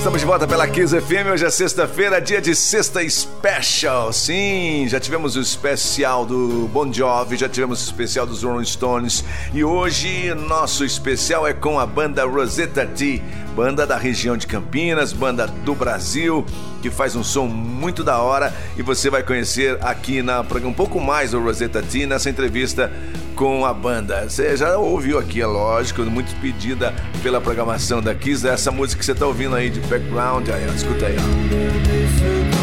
Estamos 0.00 0.20
de 0.22 0.26
volta 0.26 0.48
pela 0.48 0.66
Kiss 0.66 0.98
FM. 0.98 1.30
Hoje 1.30 1.44
é 1.44 1.50
sexta-feira, 1.50 2.22
dia 2.22 2.40
de 2.40 2.54
sexta 2.54 3.06
special. 3.06 4.10
Sim, 4.14 4.86
já 4.88 4.98
tivemos 4.98 5.36
o 5.36 5.40
especial 5.42 6.24
do 6.24 6.66
Bon 6.68 6.90
Jovi, 6.90 7.36
já 7.36 7.50
tivemos 7.50 7.82
o 7.82 7.84
especial 7.84 8.26
dos 8.26 8.42
Rolling 8.42 8.64
Stones 8.64 9.22
e 9.52 9.62
hoje 9.62 10.32
nosso 10.32 10.86
especial 10.86 11.46
é 11.46 11.52
com 11.52 11.78
a 11.78 11.84
banda 11.84 12.24
Rosetta 12.24 12.86
T, 12.86 13.22
banda 13.54 13.86
da 13.86 13.98
região 13.98 14.38
de 14.38 14.46
Campinas, 14.46 15.12
banda 15.12 15.46
do 15.46 15.74
Brasil, 15.74 16.46
que 16.80 16.90
faz 16.90 17.14
um 17.14 17.22
som 17.22 17.46
muito 17.46 18.02
da 18.02 18.18
hora 18.18 18.54
e 18.76 18.82
você 18.82 19.10
vai 19.10 19.22
conhecer 19.22 19.78
aqui 19.80 20.22
na 20.22 20.40
um 20.64 20.72
pouco 20.72 21.00
mais 21.00 21.30
do 21.30 21.40
Rosetta 21.40 21.82
T 21.82 22.06
nessa 22.06 22.28
entrevista 22.28 22.90
com 23.34 23.64
a 23.64 23.72
banda. 23.72 24.28
Você 24.28 24.56
já 24.56 24.76
ouviu 24.76 25.18
aqui, 25.18 25.40
é 25.40 25.46
lógico, 25.46 26.02
muito 26.02 26.34
pedida 26.40 26.94
pela 27.22 27.40
programação 27.40 28.02
da 28.02 28.14
Kiss, 28.14 28.46
essa 28.46 28.70
música 28.70 28.98
que 28.98 29.04
você 29.06 29.12
está 29.12 29.26
ouvindo 29.26 29.54
aí 29.54 29.70
de 29.70 29.80
background. 29.80 30.48
Aí, 30.48 30.66
ó, 30.68 30.74
escuta 30.74 31.06
aí, 31.06 31.16
ó. 31.16 32.59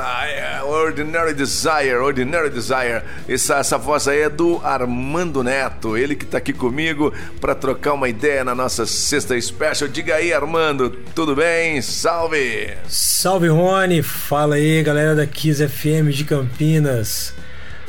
Desire, 0.00 0.62
Ordinary 0.64 1.34
Desire, 1.34 1.94
Ordinary 1.96 2.48
Desire. 2.48 3.02
Essa, 3.28 3.56
essa 3.56 3.76
voz 3.76 4.08
aí 4.08 4.22
é 4.22 4.30
do 4.30 4.58
Armando 4.64 5.42
Neto, 5.42 5.94
ele 5.94 6.16
que 6.16 6.24
tá 6.24 6.38
aqui 6.38 6.54
comigo 6.54 7.12
para 7.38 7.54
trocar 7.54 7.92
uma 7.92 8.08
ideia 8.08 8.42
na 8.42 8.54
nossa 8.54 8.86
sexta 8.86 9.38
special. 9.38 9.90
Diga 9.90 10.14
aí, 10.14 10.32
Armando, 10.32 10.90
tudo 11.14 11.36
bem? 11.36 11.82
Salve! 11.82 12.72
Salve, 12.88 13.48
Rony! 13.48 14.02
Fala 14.02 14.54
aí, 14.54 14.82
galera 14.82 15.14
da 15.14 15.26
Kiss 15.26 15.66
FM 15.68 16.08
de 16.10 16.24
Campinas. 16.24 17.34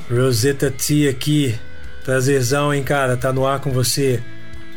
Rosetta 0.10 0.70
T 0.70 1.08
aqui. 1.08 1.58
Prazerzão, 2.04 2.74
hein, 2.74 2.84
cara? 2.84 3.16
Tá 3.16 3.32
no 3.32 3.48
ar 3.48 3.62
com 3.62 3.72
você. 3.72 4.22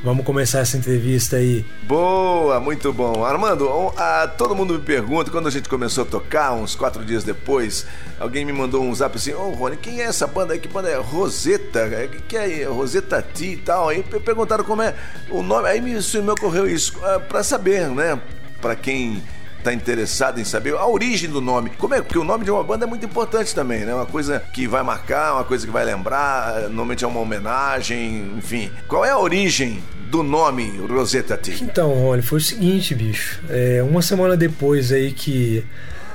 Vamos 0.05 0.27
começar 0.27 0.59
essa 0.59 0.77
entrevista 0.77 1.37
aí. 1.37 1.65
Boa, 1.85 2.61
muito 2.61 2.93
bom. 2.93 3.25
Armando, 3.25 3.67
a, 3.97 4.29
todo 4.29 4.55
mundo 4.55 4.75
me 4.75 4.81
pergunta, 4.81 5.31
quando 5.31 5.49
a 5.49 5.51
gente 5.51 5.67
começou 5.67 6.05
a 6.05 6.07
tocar, 6.07 6.53
uns 6.53 6.75
quatro 6.75 7.03
dias 7.03 7.25
depois, 7.25 7.87
alguém 8.21 8.45
me 8.45 8.53
mandou 8.53 8.85
um 8.85 8.95
zap 8.95 9.17
assim, 9.17 9.33
ô 9.33 9.49
oh, 9.49 9.51
Rony, 9.53 9.79
quem 9.79 10.03
é 10.03 10.05
essa 10.05 10.27
banda 10.27 10.53
aí? 10.53 10.59
Que 10.59 10.69
banda 10.69 10.91
é? 10.91 10.97
Roseta? 10.99 11.79
É, 11.79 12.07
que 12.29 12.37
é 12.37 12.65
Roseta 12.65 13.23
T 13.23 13.47
e 13.47 13.57
tal. 13.57 13.89
Aí 13.89 14.03
perguntaram 14.03 14.63
como 14.63 14.83
é 14.83 14.95
o 15.31 15.43
nome, 15.43 15.71
aí 15.71 15.81
me, 15.81 15.93
me 15.95 16.31
ocorreu 16.31 16.69
isso, 16.69 17.01
ah, 17.03 17.19
pra 17.21 17.43
saber, 17.43 17.89
né? 17.89 18.21
Pra 18.61 18.77
quem 18.77 19.23
está 19.65 19.73
interessado 19.73 20.39
em 20.39 20.45
saber 20.45 20.75
a 20.75 20.87
origem 20.87 21.31
do 21.31 21.41
nome. 21.41 21.71
Como 21.79 21.95
é? 21.95 22.03
Porque 22.03 22.19
o 22.19 22.25
nome 22.25 22.45
de 22.45 22.51
uma 22.51 22.63
banda 22.63 22.85
é 22.85 22.87
muito 22.87 23.07
importante 23.07 23.55
também, 23.55 23.87
né? 23.87 23.95
Uma 23.95 24.05
coisa 24.05 24.39
que 24.53 24.69
vai 24.69 24.83
marcar, 24.83 25.33
uma 25.33 25.45
coisa 25.45 25.67
que 25.67 25.73
vai 25.73 25.83
lembrar, 25.83 26.65
normalmente 26.65 27.03
é 27.03 27.09
uma 27.09 27.21
homenagem, 27.21 28.35
enfim. 28.37 28.71
Qual 28.87 29.03
é 29.03 29.11
a 29.11 29.19
origem 29.19 29.83
do 30.15 30.23
nome 30.23 30.73
Rosetta 30.89 31.37
T? 31.37 31.57
Então, 31.61 31.93
Rony, 31.93 32.23
foi 32.23 32.39
o 32.39 32.41
seguinte, 32.41 32.95
bicho. 32.95 33.41
É, 33.51 33.83
uma 33.83 34.01
semana 34.01 34.37
depois 34.37 34.93
aí 34.93 35.11
que 35.11 35.65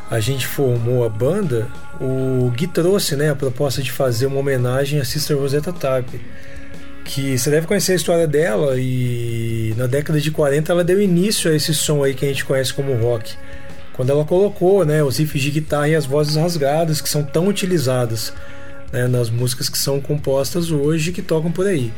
a 0.09 0.21
gente 0.21 0.47
formou 0.47 1.03
a 1.05 1.09
banda, 1.09 1.67
o 1.99 2.49
Gui 2.55 2.65
trouxe 2.65 3.17
né, 3.17 3.29
a 3.29 3.35
proposta 3.35 3.81
de 3.81 3.91
fazer 3.91 4.27
uma 4.27 4.39
homenagem 4.39 5.01
à 5.01 5.03
Sister 5.03 5.37
Rosetta 5.37 5.73
Tarpe 5.73 6.21
que 7.03 7.37
você 7.37 7.49
deve 7.49 7.67
conhecer 7.67 7.93
a 7.93 7.95
história 7.95 8.27
dela 8.27 8.75
e 8.77 9.73
na 9.75 9.85
década 9.85 10.21
de 10.21 10.31
40 10.31 10.71
ela 10.71 10.83
deu 10.83 11.01
início 11.01 11.51
a 11.51 11.55
esse 11.55 11.73
som 11.73 12.03
aí 12.03 12.13
que 12.13 12.23
a 12.23 12.27
gente 12.29 12.45
conhece 12.45 12.73
como 12.73 12.93
rock. 12.93 13.33
Quando 13.93 14.11
ela 14.11 14.23
colocou 14.23 14.85
né, 14.85 15.03
os 15.03 15.17
riffs 15.17 15.41
de 15.41 15.51
guitarra 15.51 15.89
e 15.89 15.95
as 15.95 16.05
vozes 16.05 16.37
rasgadas 16.37 17.01
que 17.01 17.09
são 17.09 17.21
tão 17.21 17.47
utilizadas 17.47 18.31
né, 18.93 19.07
nas 19.07 19.29
músicas 19.29 19.67
que 19.67 19.77
são 19.77 19.99
compostas 19.99 20.71
hoje 20.71 21.11
que 21.11 21.21
tocam 21.21 21.51
por 21.51 21.67
aí. 21.67 21.91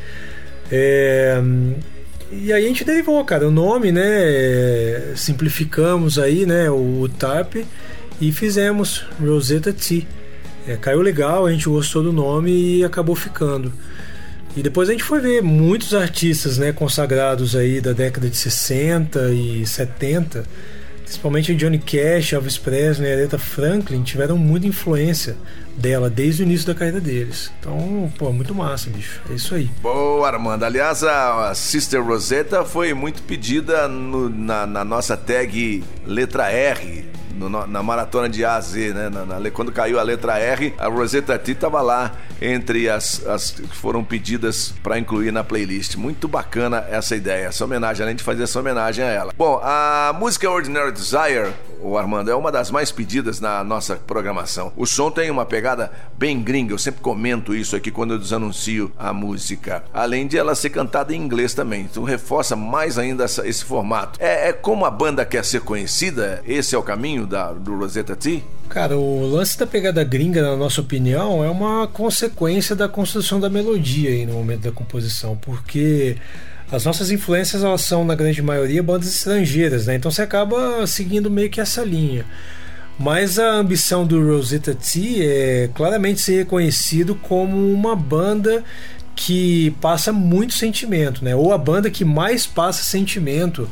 É... 0.72 1.42
E 2.32 2.54
aí 2.54 2.64
a 2.64 2.68
gente 2.68 2.86
derivou, 2.86 3.24
cara, 3.26 3.48
o 3.48 3.52
nome, 3.52 3.92
né? 3.92 5.14
Simplificamos 5.16 6.18
aí, 6.18 6.46
né? 6.46 6.70
O, 6.70 7.02
o 7.02 7.10
TARP 7.10 7.66
e 8.22 8.32
fizemos 8.32 9.06
Rosetta 9.20 9.74
T. 9.74 10.08
É, 10.68 10.78
caiu 10.78 11.02
legal, 11.02 11.46
a 11.46 11.52
gente 11.52 11.68
gostou 11.68 12.04
do 12.04 12.14
nome 12.14 12.78
e 12.78 12.84
acabou 12.86 13.16
ficando. 13.16 13.74
E 14.56 14.62
depois 14.62 14.90
a 14.90 14.92
gente 14.92 15.04
foi 15.04 15.20
ver 15.20 15.42
muitos 15.42 15.94
artistas 15.94 16.58
né, 16.58 16.72
consagrados 16.72 17.56
aí 17.56 17.82
da 17.82 17.94
década 17.94 18.30
de 18.30 18.38
60 18.38 19.32
e 19.32 19.66
70, 19.66 20.46
principalmente 21.12 21.54
Johnny 21.56 21.78
Cash, 21.78 22.32
Elvis 22.32 22.58
Presley 22.58 23.10
e 23.10 23.14
Aretha 23.14 23.38
Franklin, 23.38 24.02
tiveram 24.02 24.38
muita 24.38 24.66
influência 24.66 25.36
dela 25.76 26.10
desde 26.10 26.42
o 26.42 26.46
início 26.46 26.66
da 26.66 26.74
carreira 26.74 27.02
deles. 27.02 27.52
Então, 27.60 28.12
pô, 28.18 28.32
muito 28.32 28.56
massa, 28.56 28.90
bicho. 28.90 29.22
É 29.30 29.34
isso 29.34 29.54
aí. 29.54 29.70
Boa, 29.82 30.26
Armando. 30.26 30.64
Aliás, 30.64 31.04
a 31.04 31.54
Sister 31.54 32.02
Rosetta 32.02 32.64
foi 32.64 32.94
muito 32.94 33.22
pedida 33.24 33.90
no, 33.90 34.30
na, 34.30 34.66
na 34.66 34.86
nossa 34.86 35.18
tag 35.18 35.84
letra 36.06 36.50
R 36.50 37.06
no, 37.50 37.68
na 37.68 37.84
maratona 37.84 38.28
de 38.30 38.44
A 38.46 38.56
a 38.56 38.62
Z, 38.62 38.94
né? 38.94 39.10
Na, 39.10 39.40
na, 39.40 39.52
quando 39.52 39.72
caiu 39.72 40.00
a 40.00 40.04
letra 40.04 40.38
R, 40.38 40.74
a 40.78 40.88
Rosetta 40.88 41.38
T 41.38 41.52
estava 41.52 41.82
lá 41.82 42.14
entre 42.42 42.90
as, 42.90 43.26
as 43.26 43.52
que 43.52 43.76
foram 43.76 44.04
pedidas 44.04 44.74
para 44.84 44.98
incluir 44.98 45.32
na 45.32 45.44
playlist. 45.44 45.96
Muito 45.96 46.28
bacana 46.28 46.86
essa 46.90 47.16
ideia, 47.16 47.48
essa 47.48 47.64
homenagem, 47.64 48.04
além 48.04 48.16
de 48.16 48.24
fazer 48.24 48.44
essa 48.44 48.60
homenagem 48.60 49.04
a 49.04 49.10
ela. 49.10 49.34
Bom, 49.38 49.60
a 49.64 50.14
música 50.18 50.50
Ordinary 50.50 50.92
Desire 50.92 51.54
o 51.82 51.98
Armando, 51.98 52.32
é 52.32 52.36
uma 52.36 52.52
das 52.52 52.72
mais 52.72 52.92
pedidas 52.92 53.40
na 53.40 53.64
nossa 53.64 53.96
programação. 53.96 54.72
O 54.76 54.86
som 54.86 55.12
tem 55.12 55.30
uma 55.30 55.46
pegada 55.46 55.92
bem 56.18 56.42
gringa, 56.42 56.74
eu 56.74 56.78
sempre 56.78 57.02
comento 57.02 57.56
isso 57.56 57.76
aqui 57.76 57.92
quando 57.92 58.14
eu 58.14 58.20
desanuncio 58.20 58.92
a 58.98 59.14
música. 59.14 59.84
Além 59.94 60.28
de 60.28 60.38
ela 60.38 60.56
ser 60.56 60.70
cantada 60.70 61.14
em 61.14 61.22
inglês 61.22 61.54
também, 61.54 61.82
então 61.82 62.04
reforça 62.04 62.56
mais 62.56 62.98
ainda 62.98 63.24
essa, 63.24 63.48
esse 63.48 63.64
formato. 63.64 64.20
É, 64.22 64.50
é, 64.50 64.54
como 64.54 64.86
a 64.86 64.92
banda 64.92 65.26
quer 65.26 65.44
ser 65.44 65.62
conhecida? 65.62 66.42
Esse 66.46 66.76
é 66.76 66.78
o 66.78 66.84
caminho 66.84 67.26
da, 67.26 67.52
do 67.52 67.78
Rosetta 67.78 68.16
T? 68.16 68.44
Cara, 68.70 68.98
o 68.98 69.28
lance 69.28 69.60
da 69.60 69.68
pegada 69.68 70.02
gringa, 70.04 70.42
na 70.42 70.56
nossa 70.56 70.80
opinião, 70.80 71.44
é 71.44 71.50
uma 71.50 71.88
consequência 71.88 72.74
da 72.74 72.88
construção 72.88 73.38
da 73.38 73.50
melodia 73.50 74.10
aí 74.10 74.26
no 74.26 74.34
momento 74.34 74.62
da 74.62 74.72
composição, 74.72 75.36
porque 75.36 76.16
as 76.72 76.86
nossas 76.86 77.12
influências 77.12 77.64
elas 77.64 77.82
são, 77.82 78.06
na 78.06 78.16
grande 78.16 78.42
maioria, 78.42 78.82
bandas 78.82 79.10
estrangeiras, 79.10 79.88
né? 79.88 79.96
Então 79.96 80.10
você 80.10 80.22
acaba 80.22 80.86
seguindo 80.88 81.30
meio 81.30 81.50
que 81.50 81.60
essa 81.60 81.84
linha. 81.84 82.26
Mas 82.98 83.40
a 83.40 83.52
ambição 83.54 84.06
do 84.06 84.26
Rosetta 84.26 84.76
T 84.76 85.26
é 85.26 85.70
claramente 85.74 86.22
ser 86.22 86.38
reconhecido 86.38 87.16
como 87.16 87.74
uma 87.74 87.96
banda 87.96 88.64
que 89.16 89.72
passa 89.82 90.14
muito 90.14 90.54
sentimento, 90.54 91.24
né? 91.24 91.36
Ou 91.36 91.52
a 91.54 91.58
banda 91.58 91.90
que 91.90 92.06
mais 92.06 92.46
passa 92.46 92.84
sentimento, 92.84 93.70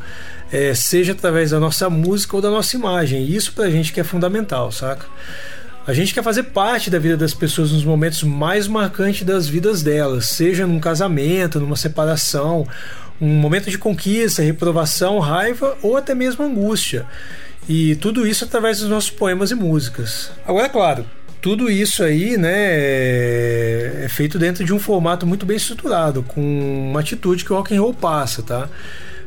é, 0.51 0.73
seja 0.73 1.13
através 1.13 1.51
da 1.51 1.59
nossa 1.59 1.89
música 1.89 2.35
ou 2.35 2.41
da 2.41 2.49
nossa 2.49 2.75
imagem. 2.75 3.23
Isso 3.23 3.53
pra 3.53 3.69
gente 3.69 3.93
que 3.93 3.99
é 3.99 4.03
fundamental, 4.03 4.71
saca? 4.71 5.05
A 5.89 5.93
gente 5.93 6.13
quer 6.13 6.21
fazer 6.21 6.43
parte 6.43 6.87
da 6.87 6.99
vida 6.99 7.17
das 7.17 7.33
pessoas 7.33 7.71
nos 7.71 7.83
momentos 7.83 8.21
mais 8.21 8.67
marcantes 8.67 9.23
das 9.23 9.47
vidas 9.47 9.81
delas, 9.81 10.27
seja 10.27 10.67
num 10.67 10.79
casamento, 10.79 11.59
numa 11.59 11.75
separação, 11.75 12.67
um 13.19 13.27
momento 13.27 13.71
de 13.71 13.77
conquista, 13.79 14.43
reprovação, 14.43 15.17
raiva 15.17 15.75
ou 15.81 15.97
até 15.97 16.13
mesmo 16.13 16.45
angústia. 16.45 17.07
E 17.67 17.95
tudo 17.95 18.27
isso 18.27 18.43
através 18.45 18.81
dos 18.81 18.87
nossos 18.87 19.09
poemas 19.09 19.49
e 19.49 19.55
músicas. 19.55 20.29
Agora, 20.45 20.67
é 20.67 20.69
claro, 20.69 21.07
tudo 21.41 21.71
isso 21.71 22.03
aí 22.03 22.37
né, 22.37 24.05
é 24.05 24.07
feito 24.11 24.37
dentro 24.37 24.63
de 24.63 24.71
um 24.71 24.77
formato 24.77 25.25
muito 25.25 25.43
bem 25.43 25.57
estruturado, 25.57 26.21
com 26.21 26.39
uma 26.91 26.99
atitude 26.99 27.43
que 27.43 27.51
o 27.51 27.55
rock 27.55 27.75
and 27.75 27.81
roll 27.81 27.95
passa, 27.95 28.43
tá? 28.43 28.69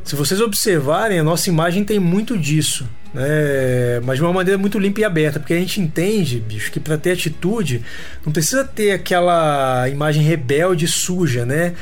Se 0.05 0.15
vocês 0.15 0.39
observarem, 0.39 1.19
a 1.19 1.23
nossa 1.25 1.49
imagem 1.49 1.83
tem 1.83 1.99
muito 1.99 2.37
disso 2.37 2.87
né? 3.13 3.99
Mas 4.03 4.17
de 4.17 4.23
uma 4.23 4.33
maneira 4.33 4.57
muito 4.57 4.79
limpa 4.79 5.01
e 5.01 5.03
aberta, 5.03 5.39
porque 5.39 5.53
a 5.53 5.59
gente 5.59 5.79
entende, 5.79 6.39
bicho, 6.39 6.71
que 6.71 6.79
para 6.79 6.97
ter 6.97 7.11
atitude 7.11 7.83
não 8.25 8.33
precisa 8.33 8.63
ter 8.63 8.91
aquela 8.91 9.87
imagem 9.89 10.23
rebelde 10.23 10.87
suja, 10.87 11.45
né? 11.45 11.73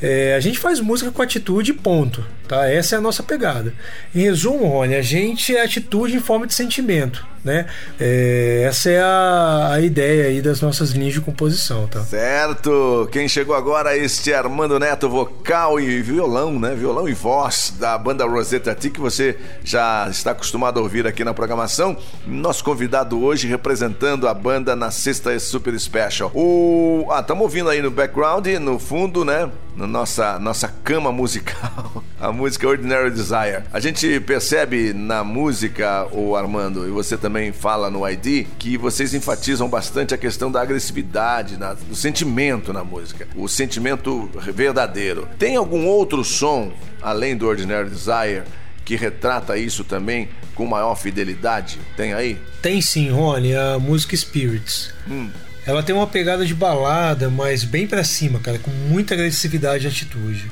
É, 0.00 0.36
a 0.36 0.40
gente 0.40 0.60
faz 0.60 0.78
música 0.78 1.10
com 1.10 1.20
atitude, 1.20 1.72
ponto. 1.72 2.24
Tá? 2.46 2.70
Essa 2.70 2.94
é 2.94 2.98
a 2.98 3.00
nossa 3.00 3.22
pegada. 3.22 3.74
Em 4.14 4.20
resumo, 4.20 4.64
Rony, 4.66 4.94
a 4.94 5.02
gente 5.02 5.54
é 5.54 5.62
atitude 5.62 6.16
em 6.16 6.20
forma 6.20 6.46
de 6.46 6.54
sentimento. 6.54 7.26
Né? 7.44 7.66
É, 7.98 8.64
essa 8.66 8.90
é 8.90 9.00
a, 9.00 9.70
a, 9.72 9.80
ideia 9.80 10.26
aí 10.26 10.40
das 10.40 10.60
nossas 10.60 10.90
linhas 10.90 11.14
de 11.14 11.20
composição, 11.20 11.86
tá? 11.86 12.00
Certo! 12.04 13.08
Quem 13.10 13.28
chegou 13.28 13.54
agora 13.54 13.96
é 13.96 14.04
este 14.04 14.32
Armando 14.32 14.78
Neto, 14.78 15.08
vocal 15.08 15.80
e 15.80 16.00
violão, 16.02 16.58
né? 16.58 16.74
Violão 16.74 17.08
e 17.08 17.12
voz 17.12 17.74
da 17.78 17.96
banda 17.98 18.24
Rosetta 18.24 18.74
T, 18.74 18.90
que 18.90 19.00
você 19.00 19.36
já 19.64 20.08
está 20.10 20.32
acostumado 20.32 20.77
acostumado 20.77 20.77
a 20.78 20.82
ouvir 20.82 21.06
aqui 21.06 21.24
na 21.24 21.34
programação. 21.34 21.96
Nosso 22.26 22.62
convidado 22.62 23.22
hoje 23.22 23.48
representando 23.48 24.28
a 24.28 24.34
banda 24.34 24.74
na 24.76 24.90
sexta 24.90 25.38
Super 25.38 25.78
Special. 25.78 26.30
O... 26.34 27.06
Ah, 27.10 27.20
estamos 27.20 27.42
ouvindo 27.42 27.68
aí 27.68 27.82
no 27.82 27.90
background, 27.90 28.46
no 28.60 28.78
fundo, 28.78 29.24
né? 29.24 29.50
Na 29.76 29.86
nossa, 29.86 30.38
nossa 30.38 30.68
cama 30.68 31.12
musical, 31.12 32.02
a 32.20 32.32
música 32.32 32.66
Ordinary 32.66 33.10
Desire. 33.10 33.62
A 33.72 33.78
gente 33.78 34.18
percebe 34.20 34.92
na 34.92 35.22
música, 35.22 36.08
o 36.10 36.34
Armando, 36.34 36.86
e 36.86 36.90
você 36.90 37.16
também 37.16 37.52
fala 37.52 37.88
no 37.88 38.08
ID, 38.08 38.46
que 38.58 38.76
vocês 38.76 39.14
enfatizam 39.14 39.68
bastante 39.68 40.14
a 40.14 40.18
questão 40.18 40.50
da 40.50 40.60
agressividade, 40.60 41.56
na, 41.56 41.74
do 41.74 41.94
sentimento 41.94 42.72
na 42.72 42.82
música, 42.82 43.28
o 43.36 43.46
sentimento 43.48 44.28
verdadeiro. 44.52 45.28
Tem 45.38 45.54
algum 45.54 45.86
outro 45.86 46.24
som, 46.24 46.72
além 47.00 47.36
do 47.36 47.46
Ordinary 47.46 47.88
Desire, 47.88 48.42
que 48.88 48.96
retrata 48.96 49.58
isso 49.58 49.84
também 49.84 50.30
com 50.54 50.64
maior 50.64 50.94
fidelidade? 50.94 51.78
Tem 51.94 52.14
aí? 52.14 52.38
Tem 52.62 52.80
sim, 52.80 53.10
Rony, 53.10 53.54
a 53.54 53.78
música 53.78 54.16
Spirits. 54.16 54.94
Hum. 55.06 55.28
Ela 55.66 55.82
tem 55.82 55.94
uma 55.94 56.06
pegada 56.06 56.46
de 56.46 56.54
balada, 56.54 57.28
mas 57.28 57.64
bem 57.64 57.86
para 57.86 58.02
cima, 58.02 58.40
cara, 58.40 58.58
com 58.58 58.70
muita 58.70 59.12
agressividade 59.12 59.84
e 59.84 59.88
atitude. 59.88 60.50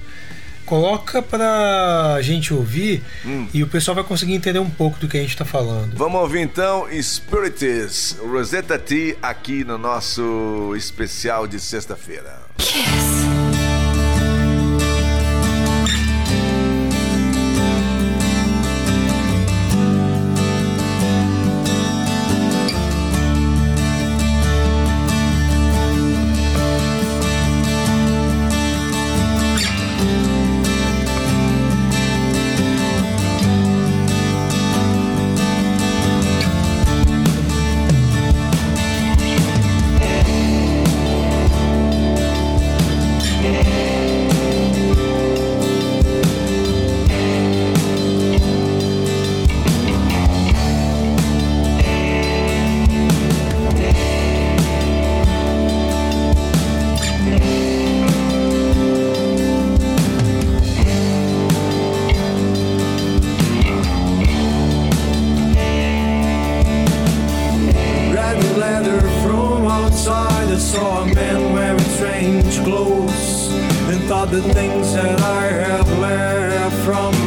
Coloca 0.66 1.22
pra 1.22 2.18
gente 2.20 2.52
ouvir 2.52 3.02
hum. 3.24 3.48
e 3.54 3.62
o 3.62 3.68
pessoal 3.68 3.94
vai 3.94 4.04
conseguir 4.04 4.34
entender 4.34 4.58
um 4.58 4.68
pouco 4.68 4.98
do 4.98 5.08
que 5.08 5.16
a 5.16 5.20
gente 5.22 5.34
tá 5.34 5.46
falando. 5.46 5.96
Vamos 5.96 6.20
ouvir 6.20 6.40
então 6.40 6.86
Spirites, 7.00 8.18
Rosetta 8.20 8.78
T, 8.78 9.16
aqui 9.22 9.64
no 9.64 9.78
nosso 9.78 10.74
especial 10.76 11.46
de 11.46 11.58
sexta-feira. 11.58 12.38
Kiss. 12.58 13.05
the 74.30 74.42
things 74.42 74.92
that 74.94 75.20
I 75.20 75.46
have 75.46 75.88
learned 75.98 76.72
from 76.84 77.25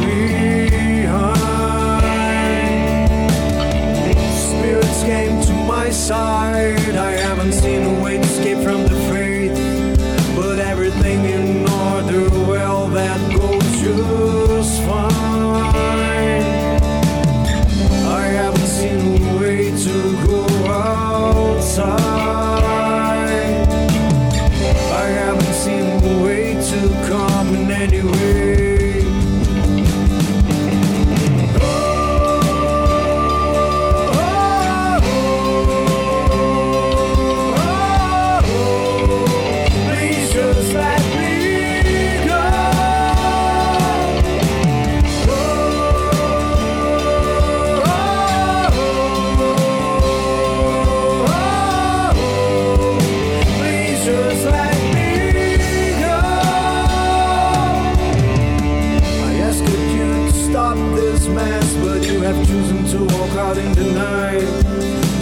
was 61.20 61.28
mass, 61.28 61.74
but 61.76 62.06
you 62.06 62.20
have 62.20 62.36
chosen 62.46 62.84
to 62.86 62.98
walk 63.14 63.30
out 63.36 63.58
in 63.58 63.72
the 63.72 63.92
night. 63.92 64.42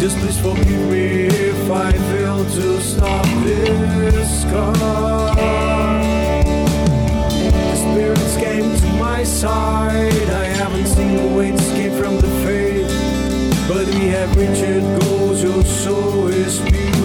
Just 0.00 0.16
please 0.18 0.38
forgive 0.38 0.90
me 0.90 1.26
if 1.26 1.70
I 1.70 1.92
fail 1.92 2.44
to 2.44 2.80
stop 2.80 3.24
this 3.44 4.44
car. 4.44 5.34
The 7.70 7.76
spirits 7.76 8.36
came 8.36 8.76
to 8.76 8.86
my 8.98 9.24
side. 9.24 10.30
I 10.30 10.44
haven't 10.60 10.86
seen 10.86 11.18
a 11.18 11.36
way 11.36 11.50
to 11.50 11.56
escape 11.56 11.92
from 11.92 12.16
the 12.16 12.28
fate, 12.44 12.86
but 13.68 13.86
we 13.86 14.08
have 14.08 14.36
reached 14.36 15.04
goals. 15.04 15.42
Your 15.42 15.64
soul 15.64 16.28
is 16.28 16.60
beautiful. 16.60 16.97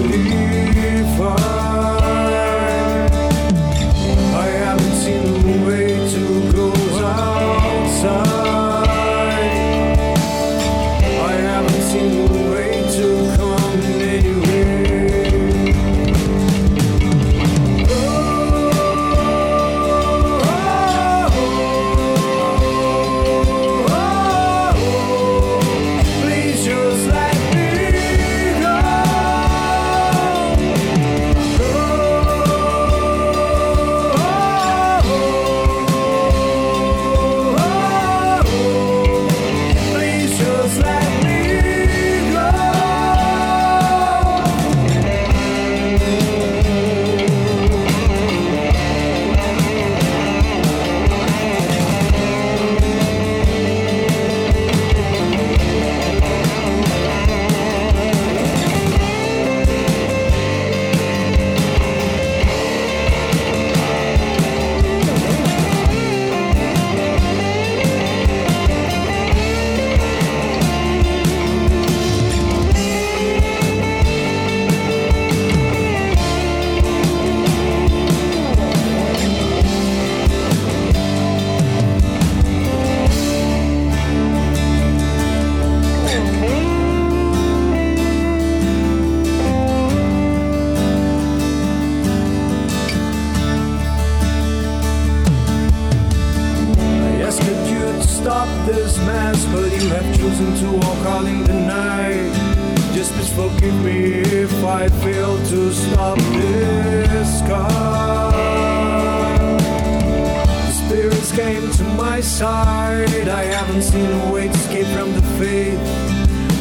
My 112.14 112.22
side. 112.22 113.28
I 113.28 113.44
haven't 113.46 113.82
seen 113.82 114.06
a 114.06 114.32
way 114.32 114.48
to 114.48 114.54
escape 114.54 114.86
from 114.96 115.14
the 115.14 115.22
faith. 115.40 115.80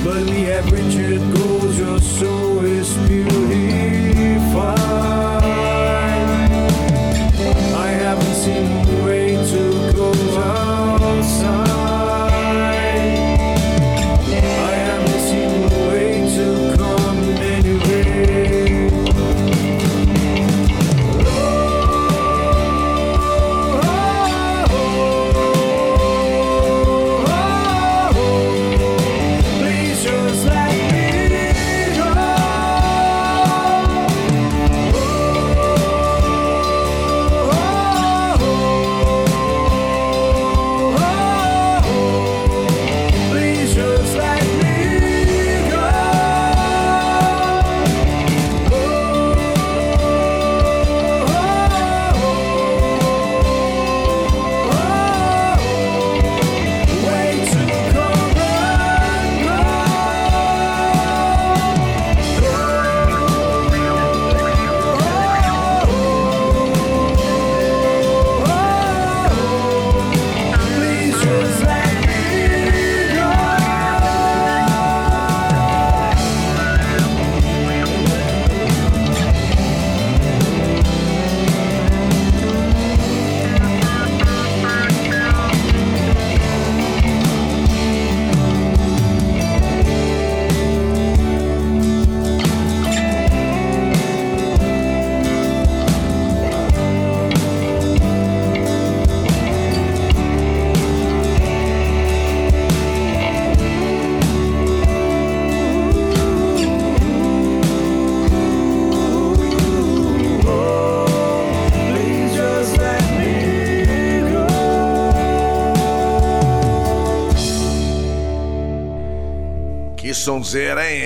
But 0.03 0.23
we 0.31 0.45
have 0.53 0.65
Richard 0.73 1.21
goals, 1.35 1.79
your 1.79 2.01
soul 2.01 2.65
is 2.65 2.97
beautified. 3.07 3.53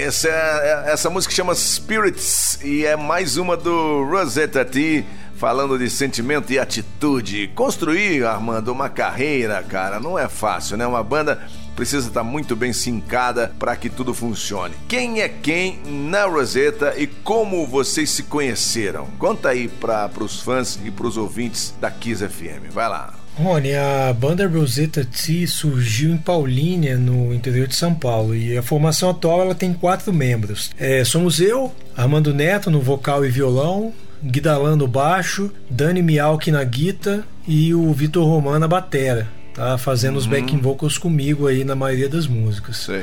Essa, 0.06 0.28
é, 0.28 0.92
essa 0.92 1.10
música 1.10 1.34
chama 1.34 1.52
Spirits 1.52 2.60
e 2.62 2.86
é 2.86 2.94
mais 2.94 3.36
uma 3.36 3.56
do 3.56 4.04
Rosetta 4.04 4.64
T 4.64 5.04
falando 5.34 5.76
de 5.76 5.90
sentimento 5.90 6.52
e 6.52 6.60
atitude. 6.60 7.48
Construir, 7.56 8.24
Armando, 8.24 8.70
uma 8.70 8.88
carreira, 8.88 9.60
cara, 9.64 9.98
não 9.98 10.16
é 10.16 10.28
fácil, 10.28 10.76
né? 10.76 10.86
Uma 10.86 11.02
banda 11.02 11.42
precisa 11.74 12.06
estar 12.06 12.22
muito 12.22 12.54
bem 12.54 12.72
sincada 12.72 13.52
para 13.58 13.74
que 13.74 13.90
tudo 13.90 14.14
funcione. 14.14 14.76
Quem 14.86 15.20
é 15.20 15.28
quem 15.28 15.80
na 15.84 16.24
Rosetta 16.24 16.94
e 16.96 17.08
como 17.08 17.66
vocês 17.66 18.08
se 18.08 18.22
conheceram? 18.22 19.08
Conta 19.18 19.48
aí 19.48 19.66
para 19.66 20.08
os 20.20 20.40
fãs 20.40 20.78
e 20.84 20.90
para 20.92 21.08
os 21.08 21.16
ouvintes 21.16 21.74
da 21.80 21.90
Kiss 21.90 22.24
FM. 22.24 22.70
Vai 22.72 22.88
lá. 22.88 23.15
Rony, 23.38 23.74
a 23.74 24.14
banda 24.14 24.48
Rosetta 24.48 25.04
T 25.04 25.46
surgiu 25.46 26.10
em 26.10 26.16
Paulínia, 26.16 26.96
no 26.96 27.34
interior 27.34 27.66
de 27.66 27.74
São 27.74 27.94
Paulo, 27.94 28.34
e 28.34 28.56
a 28.56 28.62
formação 28.62 29.10
atual 29.10 29.42
ela 29.42 29.54
tem 29.54 29.74
quatro 29.74 30.10
membros. 30.12 30.70
É, 30.78 31.04
somos 31.04 31.38
eu, 31.38 31.70
Armando 31.94 32.32
Neto 32.32 32.70
no 32.70 32.80
vocal 32.80 33.26
e 33.26 33.28
violão, 33.28 33.92
Guidalan 34.24 34.76
no 34.76 34.88
baixo, 34.88 35.52
Dani 35.68 36.00
Mialki 36.00 36.50
na 36.50 36.64
guitarra 36.64 37.24
e 37.46 37.74
o 37.74 37.92
Vitor 37.92 38.26
Romano 38.26 38.60
na 38.60 38.68
batera, 38.68 39.28
tá? 39.54 39.76
Fazendo 39.76 40.14
uhum. 40.14 40.20
os 40.20 40.26
backing 40.26 40.58
vocals 40.58 40.96
comigo 40.96 41.46
aí 41.46 41.62
na 41.62 41.74
maioria 41.74 42.08
das 42.08 42.26
músicas. 42.26 42.78
Sei. 42.78 43.02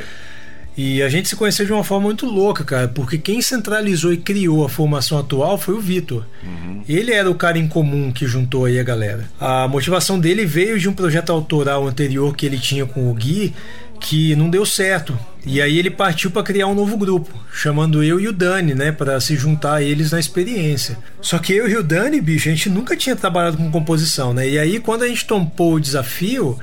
E 0.76 1.04
a 1.04 1.10
gente 1.10 1.30
se 1.30 1.36
conheceu 1.36 1.66
de 1.66 1.72
uma 1.72 1.84
forma 1.84 2.08
muito 2.08 2.26
louca, 2.26 2.64
cara, 2.64 2.88
porque 2.88 3.18
quem 3.18 3.42
centralizou 3.42 4.12
e 4.12 4.18
criou 4.18 4.66
a 4.66 4.70
formação 4.70 5.20
atual 5.20 5.58
foi 5.58 5.76
o 5.76 5.80
Vitor. 5.80 6.26
Uhum. 6.44 6.84
Ele 6.90 7.12
era 7.12 7.30
o 7.30 7.36
cara 7.36 7.60
em 7.60 7.68
comum 7.68 8.12
que 8.12 8.26
juntou 8.26 8.66
aí 8.66 8.80
a 8.80 8.84
galera. 8.84 9.30
A 9.40 9.68
motivação 9.68 10.20
dele 10.20 10.46
veio 10.46 10.80
de 10.80 10.90
um 10.90 10.94
projeto 10.94 11.32
autoral 11.32 11.88
anterior 11.88 12.36
que 12.36 12.46
ele 12.46 12.58
tinha 12.58 12.86
com 12.86 13.10
o 13.10 13.14
Gui, 13.14 13.54
que 14.00 14.36
não 14.36 14.50
deu 14.50 14.66
certo. 14.66 15.18
E 15.46 15.62
aí 15.62 15.78
ele 15.78 15.90
partiu 15.90 16.32
para 16.32 16.44
criar 16.44 16.68
um 16.68 16.76
novo 16.76 16.98
grupo, 16.98 17.30
chamando 17.52 18.04
eu 18.04 18.20
e 18.20 18.28
o 18.28 18.34
Dani, 18.34 18.74
né, 18.74 18.92
para 18.92 19.20
se 19.20 19.36
juntar 19.36 19.76
a 19.76 19.82
eles 19.84 20.12
na 20.12 20.20
experiência. 20.20 20.98
Só 21.22 21.38
que 21.38 21.54
eu 21.54 21.70
e 21.70 21.76
o 21.76 21.84
Dani, 21.84 22.20
bicho, 22.20 22.50
a 22.50 22.52
gente 22.52 22.70
nunca 22.70 22.98
tinha 22.98 23.16
trabalhado 23.16 23.58
com 23.58 23.72
composição, 23.72 24.34
né? 24.34 24.48
E 24.48 24.58
aí 24.58 24.80
quando 24.80 25.04
a 25.04 25.08
gente 25.08 25.26
tompou 25.26 25.76
o 25.76 25.80
desafio, 25.80 26.58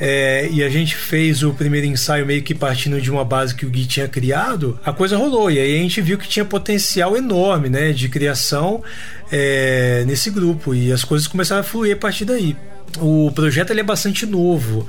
é, 0.00 0.48
e 0.50 0.62
a 0.62 0.68
gente 0.68 0.94
fez 0.94 1.42
o 1.42 1.52
primeiro 1.52 1.86
ensaio 1.86 2.24
meio 2.24 2.42
que 2.42 2.54
partindo 2.54 3.00
de 3.00 3.10
uma 3.10 3.24
base 3.24 3.54
que 3.54 3.66
o 3.66 3.70
Gui 3.70 3.84
tinha 3.84 4.06
criado, 4.06 4.78
a 4.84 4.92
coisa 4.92 5.16
rolou. 5.16 5.50
E 5.50 5.58
aí 5.58 5.76
a 5.76 5.82
gente 5.82 6.00
viu 6.00 6.16
que 6.16 6.28
tinha 6.28 6.44
potencial 6.44 7.16
enorme 7.16 7.68
né, 7.68 7.92
de 7.92 8.08
criação 8.08 8.82
é, 9.30 10.04
nesse 10.06 10.30
grupo. 10.30 10.72
E 10.72 10.92
as 10.92 11.02
coisas 11.02 11.26
começaram 11.26 11.62
a 11.62 11.64
fluir 11.64 11.94
a 11.94 11.98
partir 11.98 12.24
daí. 12.24 12.56
O 13.00 13.32
projeto 13.34 13.70
ele 13.70 13.80
é 13.80 13.84
bastante 13.84 14.24
novo. 14.24 14.86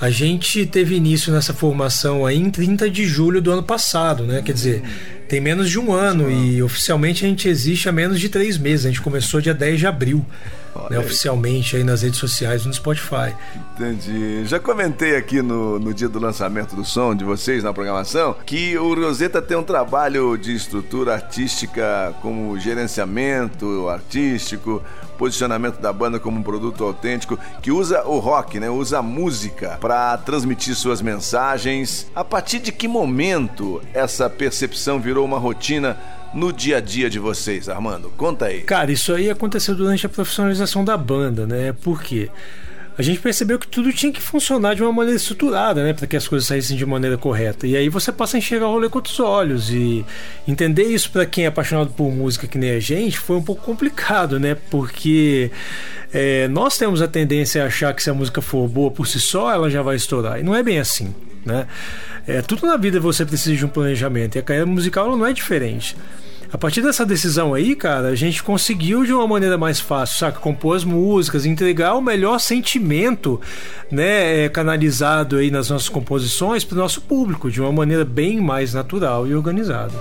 A 0.00 0.10
gente 0.10 0.64
teve 0.66 0.94
início 0.94 1.32
nessa 1.32 1.52
formação 1.52 2.24
aí 2.24 2.36
em 2.36 2.50
30 2.50 2.88
de 2.90 3.04
julho 3.06 3.40
do 3.40 3.50
ano 3.50 3.62
passado, 3.62 4.24
né? 4.24 4.42
Quer 4.42 4.52
dizer, 4.52 4.82
tem 5.28 5.40
menos 5.40 5.70
de 5.70 5.78
um 5.78 5.92
ano 5.92 6.30
e 6.30 6.62
oficialmente 6.62 7.24
a 7.24 7.28
gente 7.28 7.48
existe 7.48 7.88
há 7.88 7.92
menos 7.92 8.20
de 8.20 8.28
três 8.28 8.58
meses. 8.58 8.86
A 8.86 8.88
gente 8.88 9.00
começou 9.00 9.40
dia 9.40 9.54
10 9.54 9.80
de 9.80 9.86
abril 9.86 10.24
né, 10.90 10.98
oficialmente 10.98 11.76
aí 11.76 11.84
nas 11.84 12.02
redes 12.02 12.18
sociais 12.18 12.66
no 12.66 12.72
Spotify. 12.72 13.34
Entendi. 13.74 14.44
Já 14.46 14.58
comentei 14.58 15.16
aqui 15.16 15.42
no, 15.42 15.78
no 15.78 15.92
dia 15.92 16.08
do 16.08 16.18
lançamento 16.18 16.74
do 16.74 16.84
som 16.84 17.14
de 17.14 17.24
vocês 17.24 17.62
na 17.62 17.72
programação 17.72 18.34
que 18.44 18.76
o 18.78 18.94
Rosetta 18.94 19.40
tem 19.42 19.56
um 19.56 19.62
trabalho 19.62 20.36
de 20.36 20.54
estrutura 20.54 21.14
artística 21.14 22.14
como 22.22 22.58
gerenciamento 22.58 23.88
artístico, 23.88 24.82
posicionamento 25.16 25.80
da 25.80 25.92
banda 25.92 26.20
como 26.20 26.38
um 26.38 26.42
produto 26.42 26.84
autêntico, 26.84 27.38
que 27.62 27.72
usa 27.72 28.04
o 28.04 28.18
rock, 28.18 28.60
né? 28.60 28.70
Usa 28.70 28.98
a 28.98 29.02
música 29.02 29.78
para 29.80 30.16
transmitir 30.18 30.74
suas 30.74 31.00
mensagens. 31.00 32.06
A 32.14 32.24
partir 32.24 32.58
de 32.58 32.70
que 32.70 32.86
momento 32.86 33.82
essa 33.92 34.28
percepção 34.30 35.00
virou 35.00 35.24
uma 35.24 35.38
rotina 35.38 35.96
no 36.36 36.52
dia 36.52 36.76
a 36.76 36.80
dia 36.80 37.08
de 37.08 37.18
vocês, 37.18 37.68
Armando? 37.68 38.10
Conta 38.10 38.46
aí. 38.46 38.60
Cara, 38.60 38.92
isso 38.92 39.12
aí 39.12 39.30
aconteceu 39.30 39.74
durante 39.74 40.04
a 40.06 40.08
profissionalização 40.08 40.84
da 40.84 40.96
banda, 40.96 41.46
né? 41.46 41.72
Por 41.72 42.02
quê? 42.02 42.30
a 42.98 43.02
gente 43.02 43.20
percebeu 43.20 43.58
que 43.58 43.68
tudo 43.68 43.92
tinha 43.92 44.10
que 44.10 44.22
funcionar 44.22 44.74
de 44.74 44.82
uma 44.82 44.90
maneira 44.92 45.16
estruturada, 45.16 45.84
né, 45.84 45.92
para 45.92 46.06
que 46.06 46.16
as 46.16 46.26
coisas 46.26 46.48
saíssem 46.48 46.76
de 46.76 46.86
maneira 46.86 47.18
correta. 47.18 47.66
E 47.66 47.76
aí 47.76 47.90
você 47.90 48.10
passa 48.10 48.36
a 48.36 48.38
enxergar 48.38 48.68
o 48.68 48.72
rolê 48.72 48.88
com 48.88 48.98
outros 48.98 49.20
olhos 49.20 49.70
e 49.70 50.04
entender 50.48 50.84
isso 50.84 51.10
para 51.10 51.26
quem 51.26 51.44
é 51.44 51.48
apaixonado 51.48 51.90
por 51.90 52.10
música 52.10 52.46
que 52.46 52.56
nem 52.56 52.70
a 52.70 52.80
gente 52.80 53.18
foi 53.18 53.36
um 53.36 53.42
pouco 53.42 53.62
complicado, 53.62 54.40
né, 54.40 54.56
porque 54.70 55.50
é, 56.12 56.48
nós 56.48 56.78
temos 56.78 57.02
a 57.02 57.08
tendência 57.08 57.62
a 57.62 57.66
achar 57.66 57.92
que 57.92 58.02
se 58.02 58.08
a 58.08 58.14
música 58.14 58.40
for 58.40 58.66
boa 58.66 58.90
por 58.90 59.06
si 59.06 59.20
só, 59.20 59.52
ela 59.52 59.68
já 59.68 59.82
vai 59.82 59.96
estourar. 59.96 60.40
E 60.40 60.42
não 60.42 60.56
é 60.56 60.62
bem 60.62 60.78
assim, 60.78 61.14
né? 61.46 61.66
É, 62.26 62.42
tudo 62.42 62.66
na 62.66 62.76
vida 62.76 63.00
você 63.00 63.24
precisa 63.24 63.56
de 63.56 63.64
um 63.64 63.68
planejamento 63.68 64.36
e 64.36 64.38
a 64.38 64.42
carreira 64.42 64.66
musical 64.66 65.16
não 65.16 65.24
é 65.24 65.32
diferente. 65.32 65.96
A 66.52 66.58
partir 66.58 66.80
dessa 66.80 67.04
decisão 67.04 67.54
aí, 67.54 67.74
cara, 67.74 68.08
a 68.08 68.14
gente 68.14 68.42
conseguiu 68.42 69.04
de 69.04 69.12
uma 69.12 69.26
maneira 69.26 69.58
mais 69.58 69.80
fácil, 69.80 70.18
saca? 70.18 70.38
Compor 70.38 70.76
as 70.76 70.84
músicas, 70.84 71.44
entregar 71.44 71.94
o 71.94 72.00
melhor 72.00 72.38
sentimento, 72.38 73.40
né, 73.90 74.44
é, 74.44 74.48
canalizado 74.48 75.36
aí 75.36 75.50
nas 75.50 75.70
nossas 75.70 75.88
composições 75.88 76.64
para 76.64 76.76
o 76.76 76.78
nosso 76.78 77.00
público, 77.00 77.50
de 77.50 77.60
uma 77.60 77.72
maneira 77.72 78.04
bem 78.04 78.40
mais 78.40 78.74
natural 78.74 79.26
e 79.26 79.34
organizada. 79.34 79.92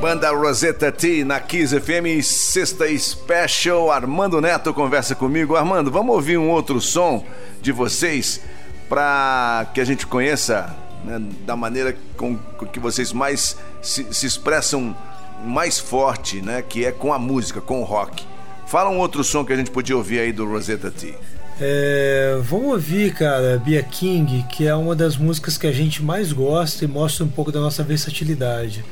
Banda 0.00 0.30
Rosetta 0.30 0.90
T 0.90 1.24
na 1.24 1.38
Kiss 1.38 1.78
FM, 1.78 2.22
sexta 2.22 2.86
special. 2.98 3.90
Armando 3.90 4.40
Neto 4.40 4.74
conversa 4.74 5.14
comigo. 5.14 5.54
Armando, 5.54 5.90
vamos 5.90 6.14
ouvir 6.14 6.36
um 6.36 6.50
outro 6.50 6.80
som 6.80 7.24
de 7.62 7.72
vocês 7.72 8.40
para 8.88 9.66
que 9.74 9.80
a 9.80 9.84
gente 9.84 10.06
conheça 10.06 10.74
né, 11.04 11.20
da 11.46 11.56
maneira 11.56 11.96
com, 12.16 12.36
com, 12.36 12.66
que 12.66 12.80
vocês 12.80 13.12
mais 13.12 13.56
se, 13.82 14.06
se, 14.12 14.26
expressam 14.26 14.96
mais 15.44 15.78
forte, 15.78 16.40
né? 16.40 16.62
Que 16.62 16.84
é 16.84 16.92
com 16.92 17.12
a 17.12 17.18
música, 17.18 17.60
com 17.60 17.80
o 17.80 17.84
rock. 17.84 18.24
Fala 18.66 18.90
um 18.90 18.98
outro 18.98 19.22
som 19.22 19.44
que 19.44 19.52
a 19.52 19.56
gente 19.56 19.70
podia 19.70 19.96
ouvir 19.96 20.20
aí 20.20 20.32
do 20.32 20.46
Rosetta 20.46 20.90
T. 20.90 21.14
É, 21.60 22.38
vamos 22.42 22.72
ouvir, 22.72 23.14
cara, 23.14 23.60
Bia 23.64 23.82
King, 23.82 24.44
que 24.50 24.66
é 24.66 24.74
uma 24.74 24.96
das 24.96 25.16
músicas 25.16 25.56
que 25.56 25.66
a 25.66 25.72
gente 25.72 26.02
mais 26.02 26.32
gosta 26.32 26.84
e 26.84 26.88
mostra 26.88 27.24
um 27.24 27.28
pouco 27.28 27.52
da 27.52 27.60
nossa 27.60 27.82
versatilidade. 27.82 28.84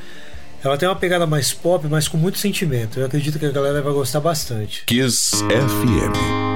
Ela 0.62 0.78
tem 0.78 0.88
uma 0.88 0.94
pegada 0.94 1.26
mais 1.26 1.52
pop, 1.52 1.84
mas 1.88 2.06
com 2.06 2.16
muito 2.16 2.38
sentimento. 2.38 3.00
Eu 3.00 3.06
acredito 3.06 3.38
que 3.38 3.46
a 3.46 3.50
galera 3.50 3.82
vai 3.82 3.92
gostar 3.92 4.20
bastante. 4.20 4.84
Kiss 4.86 5.34
FM. 5.36 6.51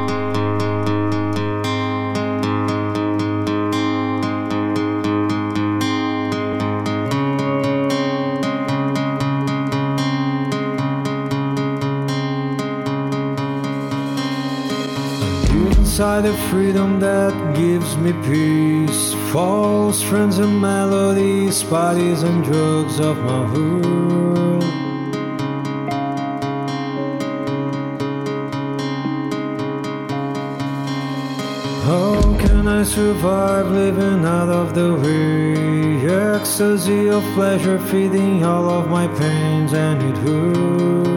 Me 18.06 18.12
peace. 18.26 19.14
False 19.32 20.00
friends 20.02 20.38
and 20.38 20.60
melodies, 20.60 21.62
parties 21.64 22.22
and 22.22 22.44
drugs 22.44 23.00
of 23.00 23.16
my 23.18 23.42
world. 23.52 24.62
How 31.84 32.20
can 32.38 32.68
I 32.68 32.82
survive 32.82 33.66
living 33.70 34.24
out 34.24 34.48
of 34.48 34.74
the 34.74 34.94
way? 34.94 36.06
Ecstasy 36.06 37.08
of 37.08 37.22
pleasure 37.34 37.78
feeding 37.78 38.44
all 38.44 38.68
of 38.68 38.88
my 38.88 39.06
pains, 39.18 39.72
and 39.72 40.02
it 40.02 40.16
hurts. 40.18 41.15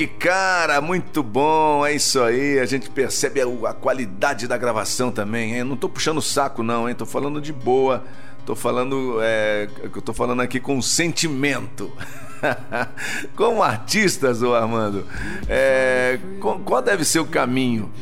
King, 0.00 0.06
cara, 0.18 0.80
muito 0.80 1.22
bom, 1.22 1.84
é 1.84 1.92
isso 1.92 2.22
aí. 2.22 2.58
A 2.58 2.64
gente 2.64 2.88
percebe 2.88 3.40
a, 3.42 3.68
a 3.68 3.74
qualidade 3.74 4.46
da 4.48 4.56
gravação 4.56 5.10
também, 5.10 5.54
hein? 5.56 5.64
Não 5.64 5.76
tô 5.76 5.90
puxando 5.90 6.18
o 6.18 6.22
saco, 6.22 6.62
não, 6.62 6.88
hein? 6.88 6.94
Tô 6.94 7.04
falando 7.04 7.40
de 7.40 7.52
boa. 7.52 8.02
Tô 8.46 8.56
falando, 8.56 9.18
é, 9.20 9.68
eu 9.82 10.00
tô 10.00 10.14
falando 10.14 10.40
aqui 10.40 10.58
com 10.58 10.80
sentimento. 10.80 11.92
Como 13.36 13.62
artistas, 13.62 14.42
ô 14.42 14.54
Armando, 14.54 15.06
é, 15.46 16.18
qual 16.64 16.80
deve 16.80 17.04
ser 17.04 17.20
o 17.20 17.26
caminho? 17.26 17.92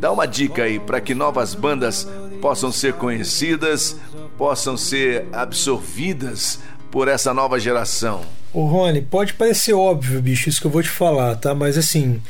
Dá 0.00 0.10
uma 0.10 0.26
dica 0.26 0.62
aí 0.62 0.80
para 0.80 1.00
que 1.00 1.14
novas 1.14 1.54
bandas 1.54 2.08
possam 2.40 2.72
ser 2.72 2.94
conhecidas, 2.94 3.98
possam 4.38 4.78
ser 4.78 5.28
absorvidas 5.30 6.60
por 6.90 7.06
essa 7.06 7.34
nova 7.34 7.60
geração. 7.60 8.22
Ô 8.54 8.66
Rony, 8.66 9.02
pode 9.02 9.34
parecer 9.34 9.72
óbvio, 9.72 10.22
bicho, 10.22 10.48
isso 10.48 10.60
que 10.60 10.66
eu 10.68 10.70
vou 10.70 10.80
te 10.80 10.88
falar, 10.88 11.34
tá? 11.34 11.52
Mas 11.56 11.76
assim, 11.76 12.22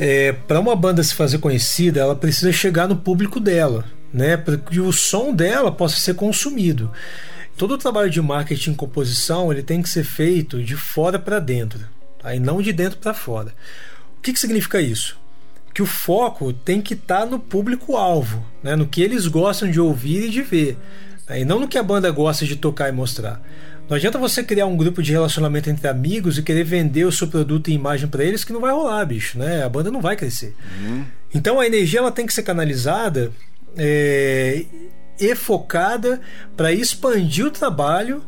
é, 0.00 0.32
para 0.32 0.58
uma 0.58 0.74
banda 0.74 1.02
se 1.02 1.14
fazer 1.14 1.36
conhecida, 1.36 2.00
ela 2.00 2.16
precisa 2.16 2.50
chegar 2.50 2.88
no 2.88 2.96
público 2.96 3.38
dela, 3.38 3.84
né? 4.10 4.38
Para 4.38 4.56
que 4.56 4.80
o 4.80 4.90
som 4.90 5.34
dela 5.34 5.70
possa 5.70 5.96
ser 5.96 6.14
consumido. 6.14 6.90
Todo 7.58 7.74
o 7.74 7.78
trabalho 7.78 8.08
de 8.08 8.22
marketing 8.22 8.70
e 8.72 8.74
composição 8.74 9.52
ele 9.52 9.62
tem 9.62 9.82
que 9.82 9.90
ser 9.90 10.04
feito 10.04 10.62
de 10.62 10.76
fora 10.76 11.18
para 11.18 11.38
dentro, 11.38 11.80
tá? 12.22 12.34
e 12.34 12.40
não 12.40 12.62
de 12.62 12.72
dentro 12.72 12.98
para 12.98 13.12
fora. 13.12 13.52
O 14.18 14.22
que, 14.22 14.32
que 14.32 14.40
significa 14.40 14.80
isso? 14.80 15.18
Que 15.74 15.82
o 15.82 15.86
foco 15.86 16.54
tem 16.54 16.80
que 16.80 16.94
estar 16.94 17.20
tá 17.20 17.26
no 17.26 17.38
público-alvo, 17.38 18.42
né? 18.62 18.76
no 18.76 18.86
que 18.86 19.02
eles 19.02 19.26
gostam 19.26 19.70
de 19.70 19.78
ouvir 19.78 20.24
e 20.24 20.30
de 20.30 20.40
ver, 20.40 20.78
tá? 21.26 21.36
e 21.36 21.44
não 21.44 21.60
no 21.60 21.68
que 21.68 21.76
a 21.76 21.82
banda 21.82 22.10
gosta 22.10 22.46
de 22.46 22.56
tocar 22.56 22.88
e 22.88 22.92
mostrar. 22.92 23.42
Não 23.88 23.96
adianta 23.96 24.18
você 24.18 24.42
criar 24.42 24.66
um 24.66 24.76
grupo 24.76 25.02
de 25.02 25.12
relacionamento 25.12 25.70
entre 25.70 25.86
amigos 25.86 26.38
e 26.38 26.42
querer 26.42 26.64
vender 26.64 27.04
o 27.04 27.12
seu 27.12 27.28
produto 27.28 27.68
e 27.68 27.74
imagem 27.74 28.08
para 28.08 28.24
eles 28.24 28.42
que 28.42 28.52
não 28.52 28.60
vai 28.60 28.72
rolar, 28.72 29.04
bicho, 29.04 29.38
né? 29.38 29.62
A 29.62 29.68
banda 29.68 29.90
não 29.90 30.00
vai 30.00 30.16
crescer. 30.16 30.54
Uhum. 30.80 31.04
Então 31.32 31.60
a 31.60 31.66
energia 31.66 32.00
ela 32.00 32.10
tem 32.10 32.26
que 32.26 32.34
ser 32.34 32.42
canalizada 32.42 33.30
é, 33.76 34.64
e 35.20 35.34
focada 35.36 36.20
para 36.56 36.72
expandir 36.72 37.46
o 37.46 37.50
trabalho 37.50 38.24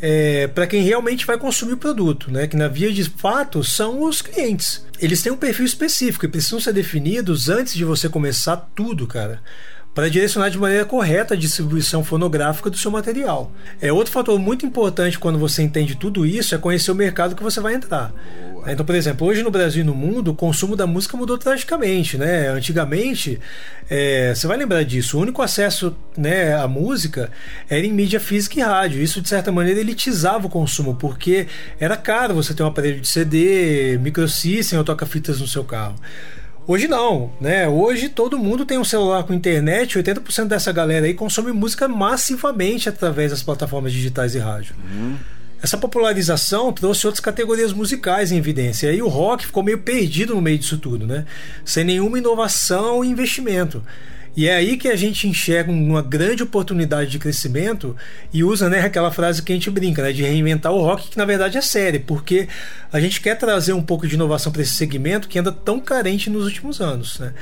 é, 0.00 0.46
para 0.46 0.66
quem 0.66 0.82
realmente 0.82 1.26
vai 1.26 1.38
consumir 1.38 1.72
o 1.72 1.78
produto, 1.78 2.30
né? 2.30 2.46
Que 2.46 2.56
na 2.56 2.68
via 2.68 2.92
de 2.92 3.04
fato 3.04 3.64
são 3.64 4.02
os 4.02 4.20
clientes. 4.20 4.84
Eles 5.00 5.22
têm 5.22 5.32
um 5.32 5.36
perfil 5.36 5.64
específico 5.64 6.26
e 6.26 6.28
precisam 6.28 6.60
ser 6.60 6.74
definidos 6.74 7.48
antes 7.48 7.74
de 7.74 7.84
você 7.84 8.10
começar 8.10 8.56
tudo, 8.74 9.06
cara 9.06 9.40
para 9.98 10.08
direcionar 10.08 10.48
de 10.48 10.56
maneira 10.56 10.84
correta 10.84 11.34
a 11.34 11.36
distribuição 11.36 12.04
fonográfica 12.04 12.70
do 12.70 12.78
seu 12.78 12.88
material. 12.88 13.50
É 13.80 13.92
outro 13.92 14.12
fator 14.12 14.38
muito 14.38 14.64
importante 14.64 15.18
quando 15.18 15.40
você 15.40 15.60
entende 15.60 15.96
tudo 15.96 16.24
isso 16.24 16.54
é 16.54 16.58
conhecer 16.58 16.92
o 16.92 16.94
mercado 16.94 17.34
que 17.34 17.42
você 17.42 17.58
vai 17.60 17.74
entrar. 17.74 18.12
Então, 18.68 18.86
por 18.86 18.94
exemplo, 18.94 19.26
hoje 19.26 19.42
no 19.42 19.50
Brasil 19.50 19.82
e 19.82 19.84
no 19.84 19.96
mundo, 19.96 20.30
o 20.30 20.34
consumo 20.36 20.76
da 20.76 20.86
música 20.86 21.16
mudou 21.16 21.36
drasticamente, 21.36 22.16
né? 22.16 22.46
Antigamente, 22.46 23.40
é, 23.90 24.32
você 24.32 24.46
vai 24.46 24.56
lembrar 24.56 24.84
disso, 24.84 25.18
o 25.18 25.20
único 25.20 25.42
acesso 25.42 25.96
né, 26.16 26.54
à 26.54 26.68
música 26.68 27.32
era 27.68 27.84
em 27.84 27.92
mídia 27.92 28.20
física 28.20 28.60
e 28.60 28.62
rádio. 28.62 29.02
Isso, 29.02 29.20
de 29.20 29.28
certa 29.28 29.50
maneira, 29.50 29.80
elitizava 29.80 30.46
o 30.46 30.50
consumo, 30.50 30.94
porque 30.94 31.48
era 31.80 31.96
caro 31.96 32.34
você 32.34 32.54
ter 32.54 32.62
um 32.62 32.66
aparelho 32.66 33.00
de 33.00 33.08
CD, 33.08 33.98
microsystem 34.00 34.78
ou 34.78 34.84
toca-fitas 34.84 35.40
no 35.40 35.48
seu 35.48 35.64
carro. 35.64 35.96
Hoje 36.68 36.86
não, 36.86 37.30
né? 37.40 37.66
Hoje 37.66 38.10
todo 38.10 38.38
mundo 38.38 38.66
tem 38.66 38.76
um 38.76 38.84
celular 38.84 39.22
com 39.22 39.32
internet, 39.32 39.98
80% 39.98 40.48
dessa 40.48 40.70
galera 40.70 41.06
aí 41.06 41.14
consome 41.14 41.50
música 41.50 41.88
massivamente 41.88 42.90
através 42.90 43.30
das 43.30 43.42
plataformas 43.42 43.90
digitais 43.90 44.34
e 44.34 44.38
rádio. 44.38 44.74
Uhum. 44.84 45.16
Essa 45.62 45.78
popularização 45.78 46.70
trouxe 46.70 47.06
outras 47.06 47.20
categorias 47.20 47.72
musicais 47.72 48.30
em 48.30 48.36
evidência. 48.36 48.88
E 48.88 48.90
aí 48.90 49.02
o 49.02 49.08
rock 49.08 49.46
ficou 49.46 49.62
meio 49.62 49.78
perdido 49.78 50.34
no 50.34 50.42
meio 50.42 50.58
disso 50.58 50.76
tudo, 50.76 51.06
né? 51.06 51.24
Sem 51.64 51.84
nenhuma 51.84 52.18
inovação 52.18 53.02
e 53.02 53.08
investimento. 53.08 53.82
E 54.38 54.46
é 54.46 54.54
aí 54.54 54.76
que 54.76 54.86
a 54.86 54.94
gente 54.94 55.26
enxerga 55.26 55.72
uma 55.72 56.00
grande 56.00 56.44
oportunidade 56.44 57.10
de 57.10 57.18
crescimento 57.18 57.96
e 58.32 58.44
usa 58.44 58.68
né, 58.68 58.82
aquela 58.82 59.10
frase 59.10 59.42
que 59.42 59.50
a 59.50 59.54
gente 59.56 59.68
brinca, 59.68 60.00
né, 60.00 60.12
de 60.12 60.22
reinventar 60.22 60.70
o 60.70 60.80
rock, 60.80 61.08
que 61.08 61.18
na 61.18 61.24
verdade 61.24 61.58
é 61.58 61.60
sério, 61.60 62.04
porque 62.06 62.46
a 62.92 63.00
gente 63.00 63.20
quer 63.20 63.34
trazer 63.36 63.72
um 63.72 63.82
pouco 63.82 64.06
de 64.06 64.14
inovação 64.14 64.52
para 64.52 64.62
esse 64.62 64.74
segmento 64.74 65.26
que 65.26 65.40
anda 65.40 65.50
tão 65.50 65.80
carente 65.80 66.30
nos 66.30 66.44
últimos 66.44 66.80
anos. 66.80 67.18
Né? 67.18 67.34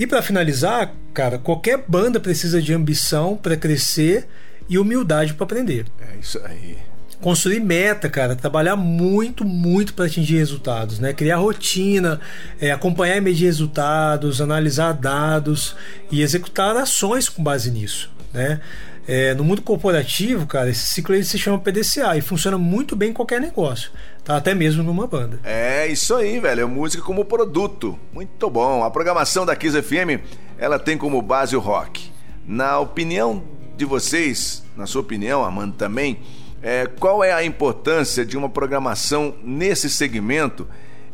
E 0.00 0.04
para 0.04 0.20
finalizar, 0.20 0.92
cara, 1.14 1.38
qualquer 1.38 1.84
banda 1.86 2.18
precisa 2.18 2.60
de 2.60 2.74
ambição 2.74 3.36
para 3.36 3.56
crescer 3.56 4.26
e 4.68 4.78
humildade 4.78 5.34
para 5.34 5.44
aprender. 5.44 5.86
É 6.00 6.18
isso 6.18 6.40
aí 6.44 6.89
construir 7.20 7.60
meta, 7.60 8.08
cara, 8.08 8.34
trabalhar 8.34 8.76
muito, 8.76 9.44
muito 9.44 9.94
para 9.94 10.06
atingir 10.06 10.38
resultados, 10.38 10.98
né? 10.98 11.12
Criar 11.12 11.36
rotina, 11.36 12.20
é, 12.60 12.72
acompanhar 12.72 13.16
e 13.16 13.20
medir 13.20 13.44
resultados, 13.44 14.40
analisar 14.40 14.92
dados 14.92 15.76
e 16.10 16.22
executar 16.22 16.76
ações 16.76 17.28
com 17.28 17.42
base 17.42 17.70
nisso, 17.70 18.10
né? 18.32 18.60
É, 19.06 19.34
no 19.34 19.42
mundo 19.42 19.60
corporativo, 19.62 20.46
cara, 20.46 20.70
esse 20.70 20.86
ciclo 20.86 21.14
ele 21.14 21.24
se 21.24 21.38
chama 21.38 21.58
PDCA 21.58 22.16
e 22.16 22.20
funciona 22.20 22.56
muito 22.56 22.94
bem 22.94 23.10
em 23.10 23.12
qualquer 23.12 23.40
negócio, 23.40 23.90
tá? 24.22 24.36
Até 24.36 24.54
mesmo 24.54 24.82
numa 24.82 25.06
banda. 25.06 25.40
É 25.42 25.86
isso 25.88 26.14
aí, 26.14 26.38
velho. 26.38 26.60
É 26.60 26.64
música 26.64 27.02
como 27.02 27.24
produto. 27.24 27.98
Muito 28.12 28.48
bom. 28.48 28.84
A 28.84 28.90
programação 28.90 29.44
da 29.44 29.56
Kiss 29.56 29.80
FM, 29.82 30.22
ela 30.56 30.78
tem 30.78 30.96
como 30.96 31.20
base 31.20 31.56
o 31.56 31.60
rock. 31.60 32.10
Na 32.46 32.78
opinião 32.78 33.42
de 33.76 33.84
vocês, 33.84 34.62
na 34.76 34.86
sua 34.86 35.00
opinião, 35.00 35.44
Amanda 35.44 35.74
também, 35.76 36.20
é, 36.62 36.86
qual 36.86 37.24
é 37.24 37.32
a 37.32 37.44
importância 37.44 38.24
de 38.24 38.36
uma 38.36 38.48
programação 38.48 39.34
nesse 39.42 39.88
segmento 39.88 40.66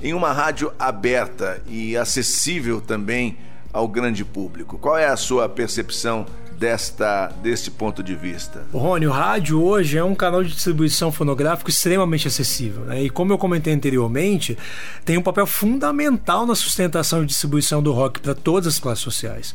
em 0.02 0.12
uma 0.12 0.32
rádio 0.32 0.72
aberta 0.78 1.62
e 1.66 1.96
acessível 1.96 2.80
também 2.80 3.38
ao 3.72 3.86
grande 3.86 4.24
público? 4.24 4.78
Qual 4.78 4.96
é 4.96 5.06
a 5.06 5.16
sua 5.16 5.48
percepção 5.48 6.26
desta 6.58 7.28
deste 7.42 7.70
ponto 7.70 8.02
de 8.02 8.14
vista? 8.14 8.64
Rony, 8.72 9.06
o 9.06 9.12
rádio 9.12 9.62
hoje 9.62 9.98
é 9.98 10.02
um 10.02 10.14
canal 10.14 10.42
de 10.42 10.52
distribuição 10.52 11.12
fonográfico 11.12 11.70
extremamente 11.70 12.26
acessível. 12.26 12.84
Né? 12.84 13.04
E 13.04 13.10
como 13.10 13.32
eu 13.32 13.38
comentei 13.38 13.72
anteriormente, 13.72 14.56
tem 15.04 15.16
um 15.16 15.22
papel 15.22 15.46
fundamental 15.46 16.46
na 16.46 16.54
sustentação 16.54 17.22
e 17.22 17.26
distribuição 17.26 17.82
do 17.82 17.92
rock 17.92 18.20
para 18.20 18.34
todas 18.34 18.74
as 18.74 18.80
classes 18.80 19.04
sociais. 19.04 19.54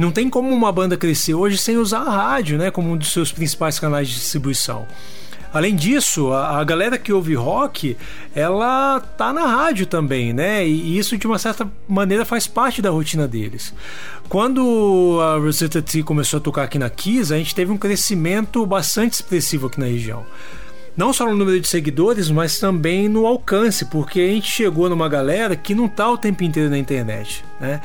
Não 0.00 0.10
tem 0.10 0.30
como 0.30 0.48
uma 0.48 0.72
banda 0.72 0.96
crescer 0.96 1.34
hoje 1.34 1.58
sem 1.58 1.76
usar 1.76 1.98
a 1.98 2.10
rádio 2.10 2.56
né, 2.56 2.70
como 2.70 2.90
um 2.90 2.96
dos 2.96 3.12
seus 3.12 3.30
principais 3.30 3.78
canais 3.78 4.08
de 4.08 4.14
distribuição. 4.14 4.88
Além 5.52 5.76
disso, 5.76 6.32
a, 6.32 6.58
a, 6.58 6.64
galera 6.64 6.96
que 6.96 7.12
ouve 7.12 7.34
rock, 7.34 7.98
ela 8.34 8.98
tá 8.98 9.30
na 9.30 9.44
rádio 9.44 9.84
também, 9.84 10.32
né? 10.32 10.66
E, 10.66 10.70
e 10.70 10.98
isso 10.98 11.18
de 11.18 11.26
uma 11.26 11.38
certa 11.38 11.70
maneira 11.86 12.24
faz 12.24 12.46
parte 12.46 12.80
da 12.80 12.88
rotina 12.88 13.28
deles. 13.28 13.74
Quando 14.26 15.18
a 15.20 15.36
Rosetta 15.36 15.82
T 15.82 16.02
começou 16.02 16.38
a 16.38 16.40
tocar 16.40 16.62
aqui 16.62 16.78
na 16.78 16.88
Kiss, 16.88 17.34
a 17.34 17.36
gente 17.36 17.54
teve 17.54 17.70
um 17.70 17.76
crescimento 17.76 18.64
bastante 18.64 19.12
expressivo 19.12 19.66
aqui 19.66 19.78
na 19.78 19.86
região 19.86 20.24
não 20.96 21.12
só 21.14 21.24
no 21.24 21.34
número 21.34 21.58
de 21.58 21.66
seguidores, 21.66 22.30
mas 22.30 22.58
também 22.58 23.08
no 23.08 23.26
alcance, 23.26 23.86
porque 23.86 24.20
a 24.20 24.26
gente 24.26 24.50
chegou 24.50 24.86
numa 24.88 25.08
galera 25.08 25.56
que 25.56 25.74
não 25.74 25.88
tá 25.88 26.10
o 26.10 26.18
tempo 26.18 26.44
inteiro 26.44 26.68
na 26.68 26.76
internet, 26.76 27.42
né? 27.58 27.80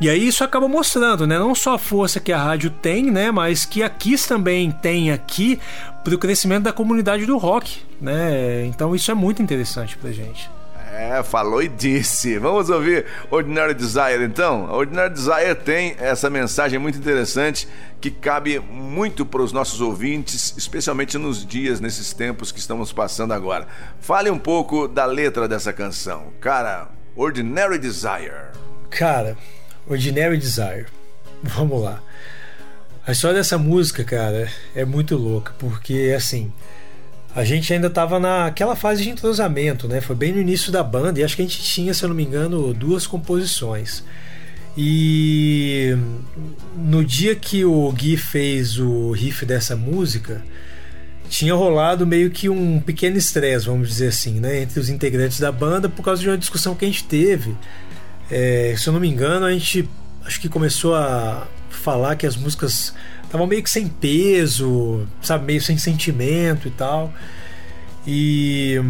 E 0.00 0.10
aí 0.10 0.26
isso 0.26 0.42
acaba 0.42 0.66
mostrando, 0.66 1.26
né, 1.26 1.38
não 1.38 1.54
só 1.54 1.74
a 1.74 1.78
força 1.78 2.18
que 2.18 2.32
a 2.32 2.42
rádio 2.42 2.70
tem, 2.70 3.10
né, 3.10 3.30
mas 3.30 3.64
que 3.64 3.82
a 3.82 3.88
Kiss 3.88 4.26
também 4.26 4.70
tem 4.70 5.12
aqui 5.12 5.60
para 6.02 6.14
o 6.14 6.18
crescimento 6.18 6.64
da 6.64 6.72
comunidade 6.72 7.24
do 7.24 7.38
rock, 7.38 7.80
né? 8.00 8.66
Então 8.66 8.94
isso 8.94 9.10
é 9.10 9.14
muito 9.14 9.40
interessante 9.40 9.96
pra 9.96 10.10
gente. 10.10 10.50
É, 10.96 11.22
falou 11.24 11.60
e 11.60 11.66
disse. 11.68 12.38
Vamos 12.38 12.70
ouvir 12.70 13.06
Ordinary 13.28 13.74
Desire 13.74 14.22
então? 14.24 14.70
Ordinary 14.70 15.12
Desire 15.12 15.54
tem 15.56 15.96
essa 15.98 16.30
mensagem 16.30 16.78
muito 16.78 16.96
interessante 16.96 17.66
que 18.00 18.10
cabe 18.10 18.60
muito 18.60 19.26
para 19.26 19.42
os 19.42 19.52
nossos 19.52 19.80
ouvintes, 19.80 20.54
especialmente 20.56 21.18
nos 21.18 21.44
dias, 21.44 21.80
nesses 21.80 22.12
tempos 22.12 22.52
que 22.52 22.60
estamos 22.60 22.92
passando 22.92 23.32
agora. 23.32 23.66
Fale 23.98 24.30
um 24.30 24.38
pouco 24.38 24.86
da 24.86 25.04
letra 25.04 25.48
dessa 25.48 25.72
canção. 25.72 26.32
Cara, 26.40 26.88
Ordinary 27.16 27.78
Desire. 27.78 28.52
Cara, 28.88 29.36
Ordinary 29.88 30.36
Desire. 30.36 30.86
Vamos 31.42 31.82
lá. 31.82 32.02
A 33.06 33.12
história 33.12 33.36
dessa 33.36 33.58
música, 33.58 34.02
cara, 34.02 34.50
é 34.74 34.84
muito 34.84 35.16
louca, 35.16 35.52
porque 35.58 36.14
assim, 36.16 36.50
a 37.34 37.44
gente 37.44 37.72
ainda 37.72 37.90
tava 37.90 38.18
naquela 38.18 38.74
fase 38.74 39.02
de 39.02 39.10
entrosamento, 39.10 39.86
né? 39.86 40.00
Foi 40.00 40.16
bem 40.16 40.32
no 40.32 40.40
início 40.40 40.72
da 40.72 40.82
banda 40.82 41.20
e 41.20 41.24
acho 41.24 41.36
que 41.36 41.42
a 41.42 41.44
gente 41.44 41.62
tinha, 41.62 41.92
se 41.92 42.02
eu 42.02 42.08
não 42.08 42.16
me 42.16 42.24
engano, 42.24 42.72
duas 42.72 43.06
composições. 43.06 44.02
E 44.76 45.96
no 46.76 47.04
dia 47.04 47.36
que 47.36 47.64
o 47.64 47.92
Gui 47.92 48.16
fez 48.16 48.78
o 48.78 49.12
riff 49.12 49.44
dessa 49.44 49.76
música, 49.76 50.42
tinha 51.28 51.54
rolado 51.54 52.06
meio 52.06 52.30
que 52.30 52.48
um 52.48 52.80
pequeno 52.80 53.16
estresse, 53.16 53.66
vamos 53.66 53.88
dizer 53.88 54.08
assim, 54.08 54.40
né, 54.40 54.62
entre 54.62 54.80
os 54.80 54.88
integrantes 54.88 55.38
da 55.38 55.52
banda 55.52 55.88
por 55.88 56.02
causa 56.02 56.22
de 56.22 56.28
uma 56.28 56.38
discussão 56.38 56.74
que 56.74 56.84
a 56.84 56.88
gente 56.88 57.04
teve 57.04 57.54
é, 58.30 58.74
se 58.76 58.88
eu 58.88 58.92
não 58.92 59.00
me 59.00 59.08
engano, 59.08 59.46
a 59.46 59.52
gente 59.52 59.88
acho 60.24 60.40
que 60.40 60.48
começou 60.48 60.94
a 60.94 61.46
falar 61.70 62.16
que 62.16 62.26
as 62.26 62.36
músicas 62.36 62.94
estavam 63.22 63.46
meio 63.46 63.62
que 63.62 63.70
sem 63.70 63.88
peso, 63.88 65.06
sabe, 65.20 65.44
meio 65.44 65.60
sem 65.60 65.76
sentimento 65.76 66.68
e 66.68 66.70
tal. 66.70 67.12
E, 68.06 68.80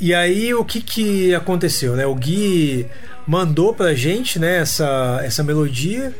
e 0.00 0.14
aí 0.14 0.54
o 0.54 0.64
que 0.64 0.80
que 0.80 1.34
aconteceu, 1.34 1.96
né? 1.96 2.06
O 2.06 2.14
Gui 2.14 2.86
mandou 3.26 3.74
pra 3.74 3.94
gente, 3.94 4.38
né, 4.38 4.58
essa, 4.58 5.20
essa 5.22 5.42
melodia 5.42 6.14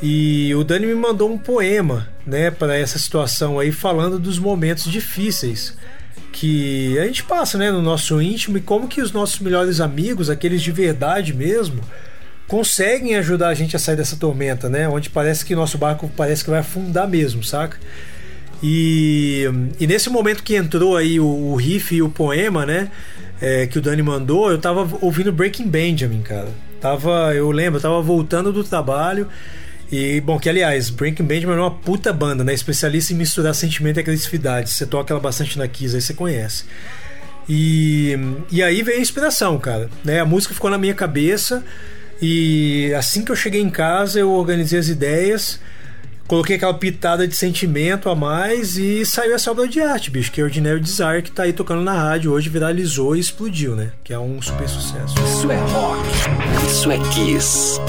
e 0.00 0.54
o 0.54 0.62
Dani 0.62 0.86
me 0.86 0.94
mandou 0.94 1.30
um 1.30 1.38
poema, 1.38 2.08
né, 2.24 2.50
para 2.50 2.76
essa 2.76 2.98
situação 2.98 3.58
aí 3.58 3.72
falando 3.72 4.18
dos 4.18 4.38
momentos 4.38 4.84
difíceis 4.84 5.76
que 6.32 6.98
a 6.98 7.06
gente 7.06 7.24
passa, 7.24 7.58
né, 7.58 7.70
no 7.70 7.82
nosso 7.82 8.20
íntimo 8.20 8.58
e 8.58 8.60
como 8.60 8.88
que 8.88 9.00
os 9.00 9.12
nossos 9.12 9.40
melhores 9.40 9.80
amigos, 9.80 10.30
aqueles 10.30 10.62
de 10.62 10.70
verdade 10.70 11.34
mesmo, 11.34 11.82
conseguem 12.46 13.16
ajudar 13.16 13.48
a 13.48 13.54
gente 13.54 13.76
a 13.76 13.78
sair 13.78 13.96
dessa 13.96 14.16
tormenta, 14.16 14.68
né? 14.68 14.88
Onde 14.88 15.10
parece 15.10 15.44
que 15.44 15.54
nosso 15.54 15.76
barco 15.76 16.10
parece 16.16 16.42
que 16.42 16.50
vai 16.50 16.60
afundar 16.60 17.06
mesmo, 17.06 17.44
saca? 17.44 17.78
E, 18.62 19.44
e 19.78 19.86
nesse 19.86 20.10
momento 20.10 20.42
que 20.42 20.56
entrou 20.56 20.96
aí 20.96 21.20
o, 21.20 21.26
o 21.26 21.54
riff 21.54 21.94
e 21.94 22.02
o 22.02 22.08
poema, 22.08 22.66
né? 22.66 22.90
É, 23.40 23.66
que 23.66 23.78
o 23.78 23.82
Dani 23.82 24.02
mandou, 24.02 24.50
eu 24.50 24.58
tava 24.58 24.88
ouvindo 25.00 25.30
Breaking 25.30 25.68
Benjamin, 25.68 26.22
cara. 26.22 26.48
Tava, 26.80 27.34
eu 27.34 27.50
lembro, 27.50 27.78
eu 27.78 27.82
tava 27.82 28.00
voltando 28.00 28.52
do 28.52 28.64
trabalho. 28.64 29.28
E, 29.90 30.20
bom, 30.20 30.38
que 30.38 30.48
aliás, 30.48 30.90
Breaking 30.90 31.24
Benjamin 31.24 31.54
é 31.54 31.60
uma 31.60 31.70
puta 31.70 32.12
banda, 32.12 32.44
né? 32.44 32.52
Especialista 32.52 33.12
em 33.12 33.16
misturar 33.16 33.54
sentimento 33.54 33.98
e 33.98 34.00
agressividade. 34.00 34.70
Você 34.70 34.86
toca 34.86 35.12
ela 35.12 35.20
bastante 35.20 35.58
na 35.58 35.66
Kiss, 35.66 35.94
aí 35.94 36.02
você 36.02 36.12
conhece. 36.12 36.64
E, 37.48 38.18
e 38.50 38.62
aí 38.62 38.82
veio 38.82 38.98
a 38.98 39.00
inspiração, 39.00 39.58
cara. 39.58 39.88
Né? 40.04 40.20
A 40.20 40.26
música 40.26 40.52
ficou 40.52 40.70
na 40.70 40.76
minha 40.76 40.94
cabeça. 40.94 41.64
E 42.20 42.92
assim 42.98 43.24
que 43.24 43.32
eu 43.32 43.36
cheguei 43.36 43.62
em 43.62 43.70
casa, 43.70 44.20
eu 44.20 44.30
organizei 44.30 44.78
as 44.78 44.88
ideias 44.88 45.58
coloquei 46.28 46.56
aquela 46.56 46.74
pitada 46.74 47.26
de 47.26 47.34
sentimento 47.34 48.10
a 48.10 48.14
mais 48.14 48.76
e 48.76 49.04
saiu 49.04 49.34
essa 49.34 49.50
obra 49.50 49.66
de 49.66 49.80
arte, 49.80 50.10
bicho, 50.10 50.30
que 50.30 50.40
é 50.40 50.44
Ordinary 50.44 50.78
Desire, 50.78 51.22
que 51.22 51.30
tá 51.30 51.44
aí 51.44 51.54
tocando 51.54 51.82
na 51.82 51.94
rádio 51.94 52.30
hoje, 52.30 52.50
viralizou 52.50 53.16
e 53.16 53.20
explodiu, 53.20 53.74
né? 53.74 53.92
Que 54.04 54.12
é 54.12 54.18
um 54.18 54.40
super 54.42 54.68
sucesso. 54.68 55.14
Isso 55.24 55.50
é 55.50 55.56
rock. 55.56 56.02
Isso 56.66 56.90
é 56.90 56.98
Kiss. 57.14 57.80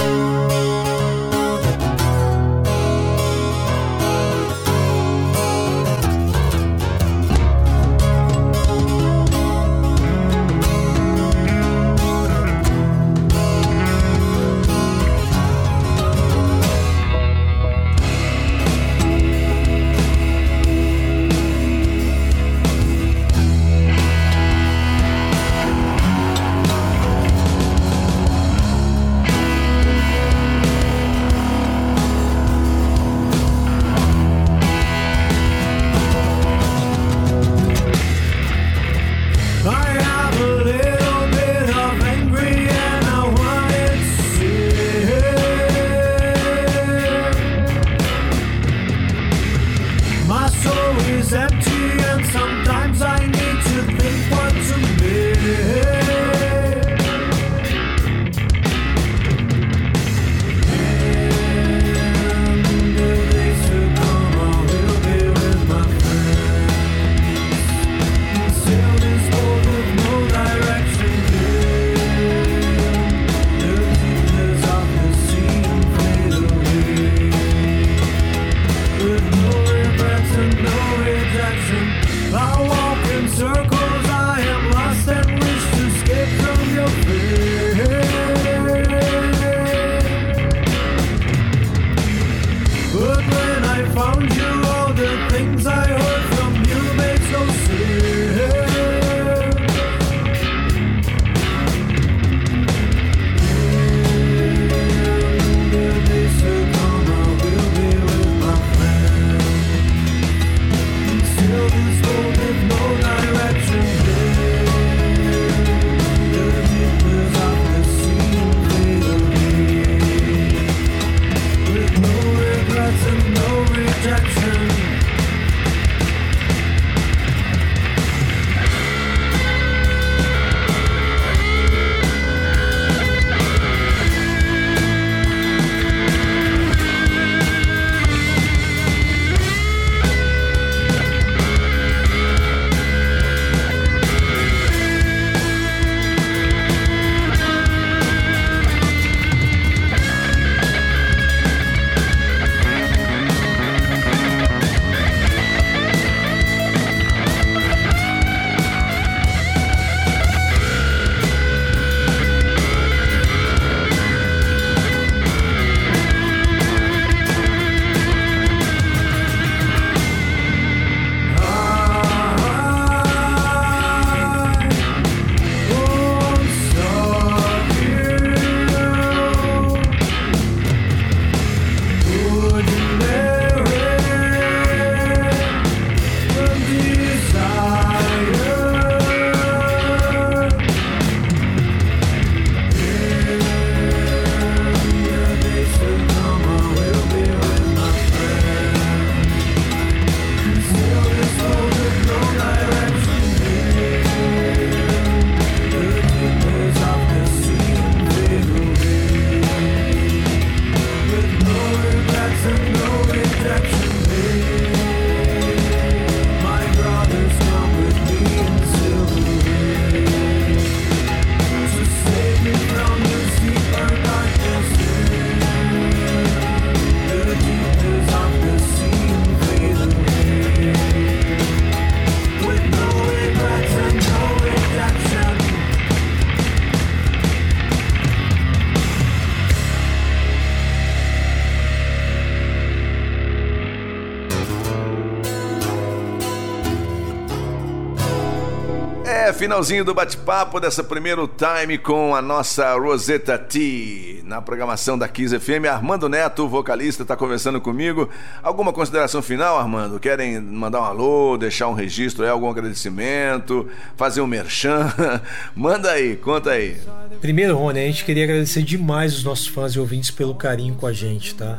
Finalzinho 249.49 249.83
do 249.83 249.95
bate-papo 249.95 250.59
dessa 250.59 250.83
primeiro 250.83 251.27
time 251.27 251.79
com 251.79 252.13
a 252.13 252.21
nossa 252.21 252.75
Rosetta 252.75 253.35
T. 253.35 254.21
Na 254.23 254.43
programação 254.43 254.95
da 254.95 255.07
Kiss 255.07 255.39
FM, 255.39 255.65
Armando 255.67 256.07
Neto, 256.07 256.47
vocalista, 256.47 257.01
está 257.01 257.15
conversando 257.15 257.59
comigo. 257.59 258.07
Alguma 258.43 258.71
consideração 258.71 259.23
final, 259.23 259.57
Armando? 259.57 259.99
Querem 259.99 260.39
mandar 260.39 260.81
um 260.81 260.83
alô, 260.83 261.35
deixar 261.35 261.67
um 261.67 261.73
registro 261.73 262.23
aí, 262.23 262.29
algum 262.29 262.47
agradecimento, 262.47 263.67
fazer 263.97 264.21
um 264.21 264.27
merchan? 264.27 264.93
Manda 265.55 265.89
aí, 265.93 266.15
conta 266.15 266.51
aí. 266.51 266.77
Primeiro, 267.19 267.57
Rony, 267.57 267.79
a 267.79 267.87
gente 267.87 268.05
queria 268.05 268.25
agradecer 268.25 268.61
demais 268.61 269.15
os 269.15 269.23
nossos 269.23 269.47
fãs 269.47 269.73
e 269.73 269.79
ouvintes 269.79 270.11
pelo 270.11 270.35
carinho 270.35 270.75
com 270.75 270.85
a 270.85 270.93
gente, 270.93 271.33
tá? 271.33 271.57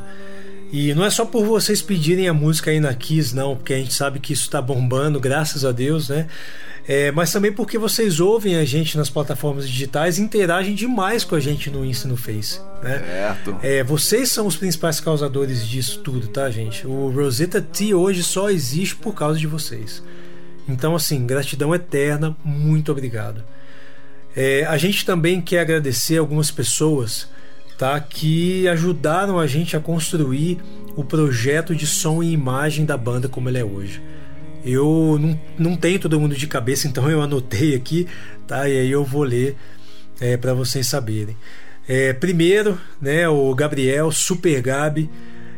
E 0.73 0.95
não 0.95 1.05
é 1.05 1.11
só 1.11 1.25
por 1.25 1.45
vocês 1.45 1.83
pedirem 1.83 2.29
a 2.29 2.35
música 2.35 2.71
aí 2.71 2.79
na 2.79 2.95
Kiss, 2.95 3.35
não, 3.35 3.57
porque 3.57 3.75
a 3.75 3.79
gente 3.79 3.93
sabe 3.93 4.21
que 4.21 4.33
isso 4.33 4.45
está 4.45 4.63
bombando, 4.63 5.19
graças 5.19 5.65
a 5.65 5.73
Deus, 5.73 6.09
né? 6.09 6.29
É, 6.87 7.13
mas 7.13 7.33
também 7.33 7.53
porque 7.53 7.79
vocês 7.79 8.21
ouvem 8.21 8.57
a 8.57 8.65
gente 8.65 8.97
nas 8.97 9.11
plataformas 9.11 9.69
digitais 9.69 10.19
e 10.19 10.23
interagem 10.23 10.75
demais 10.75 11.25
com 11.25 11.35
a 11.35 11.41
gente 11.41 11.71
no 11.71 11.85
Insta 11.85 12.09
e 12.09 12.11
no 12.11 12.17
Face. 12.17 12.61
Né? 12.83 12.99
Certo. 12.99 13.57
É, 13.63 13.85
vocês 13.85 14.31
são 14.31 14.47
os 14.47 14.57
principais 14.57 14.99
causadores 14.99 15.67
disso 15.67 16.01
tudo, 16.01 16.29
tá, 16.29 16.51
gente? 16.51 16.87
O 16.87 17.11
Rosetta 17.11 17.61
T 17.61 17.95
hoje 17.95 18.23
só 18.23 18.51
existe 18.51 18.97
por 18.97 19.15
causa 19.15 19.39
de 19.39 19.47
vocês. 19.47 20.03
Então, 20.69 20.95
assim, 20.95 21.27
gratidão 21.27 21.75
eterna, 21.75 22.37
muito 22.45 22.91
obrigado. 22.91 23.45
É, 24.35 24.65
a 24.65 24.77
gente 24.77 25.05
também 25.05 25.41
quer 25.41 25.61
agradecer 25.61 26.17
algumas 26.17 26.51
pessoas 26.51 27.29
tá, 27.81 27.99
que 27.99 28.69
ajudaram 28.69 29.39
a 29.39 29.47
gente 29.47 29.75
a 29.75 29.81
construir 29.81 30.59
o 30.95 31.03
projeto 31.03 31.75
de 31.75 31.87
som 31.87 32.23
e 32.23 32.31
imagem 32.31 32.85
da 32.85 32.95
banda 32.95 33.27
como 33.27 33.49
ele 33.49 33.57
é 33.57 33.65
hoje. 33.65 34.03
Eu 34.63 35.19
não, 35.19 35.41
não 35.59 35.77
tenho 35.79 35.99
todo 35.99 36.21
mundo 36.21 36.35
de 36.35 36.47
cabeça, 36.47 36.87
então 36.87 37.11
eu 37.11 37.23
anotei 37.23 37.75
aqui, 37.75 38.07
tá? 38.47 38.69
E 38.69 38.79
aí 38.79 38.91
eu 38.91 39.03
vou 39.03 39.23
ler 39.23 39.57
é, 40.21 40.37
para 40.37 40.53
vocês 40.53 40.87
saberem. 40.89 41.35
É, 41.89 42.13
primeiro, 42.13 42.79
né, 43.01 43.27
o 43.27 43.55
Gabriel, 43.55 44.13
Super 44.13 44.61
Gabi, 44.61 45.09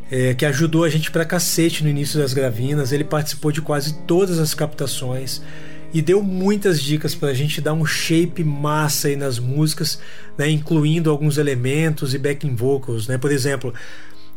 é, 0.08 0.32
que 0.32 0.46
ajudou 0.46 0.84
a 0.84 0.88
gente 0.88 1.10
pra 1.10 1.24
cacete 1.24 1.82
no 1.82 1.90
início 1.90 2.20
das 2.20 2.32
Gravinas. 2.32 2.92
Ele 2.92 3.02
participou 3.02 3.50
de 3.50 3.60
quase 3.60 3.98
todas 4.06 4.38
as 4.38 4.54
captações 4.54 5.42
e 5.92 6.00
deu 6.00 6.22
muitas 6.22 6.80
dicas 6.80 7.14
para 7.14 7.28
a 7.28 7.34
gente 7.34 7.60
dar 7.60 7.74
um 7.74 7.84
shape 7.84 8.42
massa 8.42 9.08
aí 9.08 9.16
nas 9.16 9.38
músicas, 9.38 9.98
né, 10.38 10.48
incluindo 10.48 11.10
alguns 11.10 11.38
elementos 11.38 12.14
e 12.14 12.18
backing 12.18 12.54
vocals, 12.54 13.06
né? 13.06 13.18
Por 13.18 13.30
exemplo, 13.30 13.74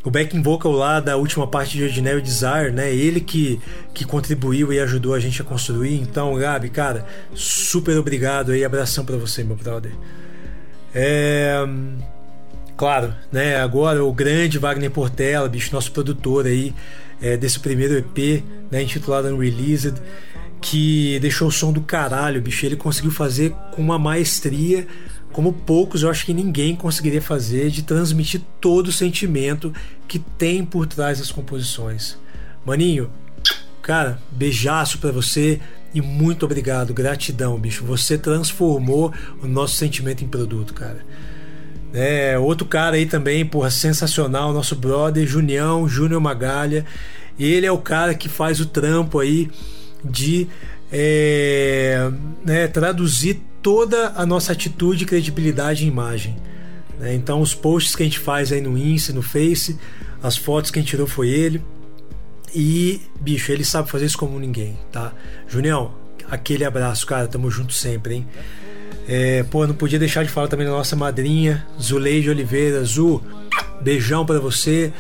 o 0.06 0.12
backing 0.12 0.42
vocal 0.44 0.72
lá 0.72 1.00
da 1.00 1.18
última 1.18 1.48
parte 1.48 1.78
de 1.78 1.84
Ordinary 1.84 2.22
Desire, 2.22 2.72
né? 2.72 2.94
Ele 2.94 3.20
que, 3.20 3.60
que 3.92 4.06
contribuiu 4.06 4.72
e 4.72 4.80
ajudou 4.80 5.16
a 5.16 5.20
gente 5.20 5.42
a 5.42 5.46
construir. 5.46 5.96
Então, 6.00 6.36
Gabi, 6.36 6.70
cara, 6.70 7.08
super 7.34 7.98
obrigado 7.98 8.52
aí, 8.52 8.64
abração 8.64 9.04
para 9.04 9.18
você, 9.18 9.44
meu 9.44 9.56
brother. 9.56 9.92
É... 10.94 11.56
Claro, 12.78 13.16
né? 13.32 13.56
Agora 13.58 14.04
o 14.04 14.14
grande 14.14 14.60
Wagner 14.60 14.92
Portela, 14.92 15.50
bicho, 15.50 15.74
nosso 15.74 15.92
produtor 15.92 16.46
aí 16.46 16.74
é, 17.20 17.36
desse 17.36 17.60
primeiro 17.60 17.98
EP, 17.98 18.44
né? 18.70 18.84
Intitulado 18.84 19.28
Unreleased, 19.30 19.96
que 20.66 21.20
deixou 21.20 21.50
o 21.50 21.52
som 21.52 21.72
do 21.72 21.80
caralho, 21.80 22.42
bicho. 22.42 22.66
Ele 22.66 22.76
conseguiu 22.76 23.12
fazer 23.12 23.52
com 23.72 23.84
uma 23.84 24.00
maestria 24.00 24.88
como 25.32 25.54
poucos 25.54 26.02
eu 26.02 26.10
acho 26.10 26.26
que 26.26 26.34
ninguém 26.34 26.76
conseguiria 26.76 27.22
fazer 27.22 27.70
de 27.70 27.84
transmitir 27.84 28.42
todo 28.60 28.88
o 28.88 28.92
sentimento 28.92 29.72
que 30.08 30.18
tem 30.18 30.66
por 30.66 30.88
trás 30.88 31.20
das 31.20 31.30
composições. 31.30 32.18
Maninho, 32.66 33.12
cara, 33.82 34.18
beijaço 34.32 34.98
para 34.98 35.12
você 35.12 35.60
e 35.94 36.02
muito 36.02 36.46
obrigado, 36.46 36.96
gratidão, 36.96 37.60
bicho. 37.60 37.86
Você 37.86 38.18
transformou 38.18 39.14
o 39.44 39.48
nosso 39.48 39.76
sentimento 39.76 40.24
em 40.24 40.28
produto, 40.28 40.74
cara. 40.74 41.06
É, 41.94 42.40
outro 42.40 42.66
cara 42.66 42.96
aí 42.96 43.06
também, 43.06 43.46
porra, 43.46 43.70
sensacional, 43.70 44.52
nosso 44.52 44.76
brother 44.76 45.28
Junião, 45.28 45.88
Júnior 45.88 46.22
Magalha. 46.22 46.86
Ele 47.38 47.68
é 47.68 47.72
o 47.72 47.78
cara 47.78 48.16
que 48.16 48.28
faz 48.28 48.60
o 48.60 48.66
trampo 48.66 49.20
aí 49.20 49.52
de 50.06 50.48
é, 50.92 52.10
né, 52.46 52.68
traduzir 52.68 53.42
toda 53.62 54.14
a 54.16 54.26
nossa 54.26 54.52
atitude, 54.52 55.06
credibilidade 55.06 55.84
e 55.84 55.88
imagem. 55.88 56.38
Né? 57.00 57.14
Então, 57.16 57.42
os 57.42 57.54
posts 57.54 57.96
que 57.96 58.04
a 58.04 58.06
gente 58.06 58.20
faz 58.20 58.52
aí 58.52 58.62
no 58.62 58.78
Insta, 58.78 59.12
no 59.12 59.22
Face, 59.22 59.78
as 60.22 60.38
fotos 60.38 60.72
que 60.72 60.80
a 60.80 60.82
gente 60.82 60.90
tirou 60.90 61.08
foi 61.08 61.30
ele. 61.30 61.62
E, 62.54 63.02
bicho, 63.20 63.52
ele 63.52 63.66
sabe 63.66 63.90
fazer 63.90 64.06
isso 64.06 64.18
como 64.18 64.40
ninguém, 64.40 64.78
tá? 64.92 65.12
Junião, 65.48 65.94
aquele 66.30 66.64
abraço, 66.64 67.06
cara, 67.06 67.28
tamo 67.28 67.52
junto 67.52 67.74
sempre, 67.74 68.16
hein? 68.16 68.28
É, 69.08 69.44
pô, 69.44 69.68
não 69.68 69.76
podia 69.76 70.00
deixar 70.00 70.24
de 70.24 70.30
falar 70.30 70.48
também 70.48 70.66
da 70.66 70.72
nossa 70.72 70.96
madrinha, 70.96 71.66
Zuleide 71.80 72.30
Oliveira. 72.30 72.84
Zu, 72.84 73.22
beijão 73.82 74.26
para 74.26 74.40
você. 74.40 74.92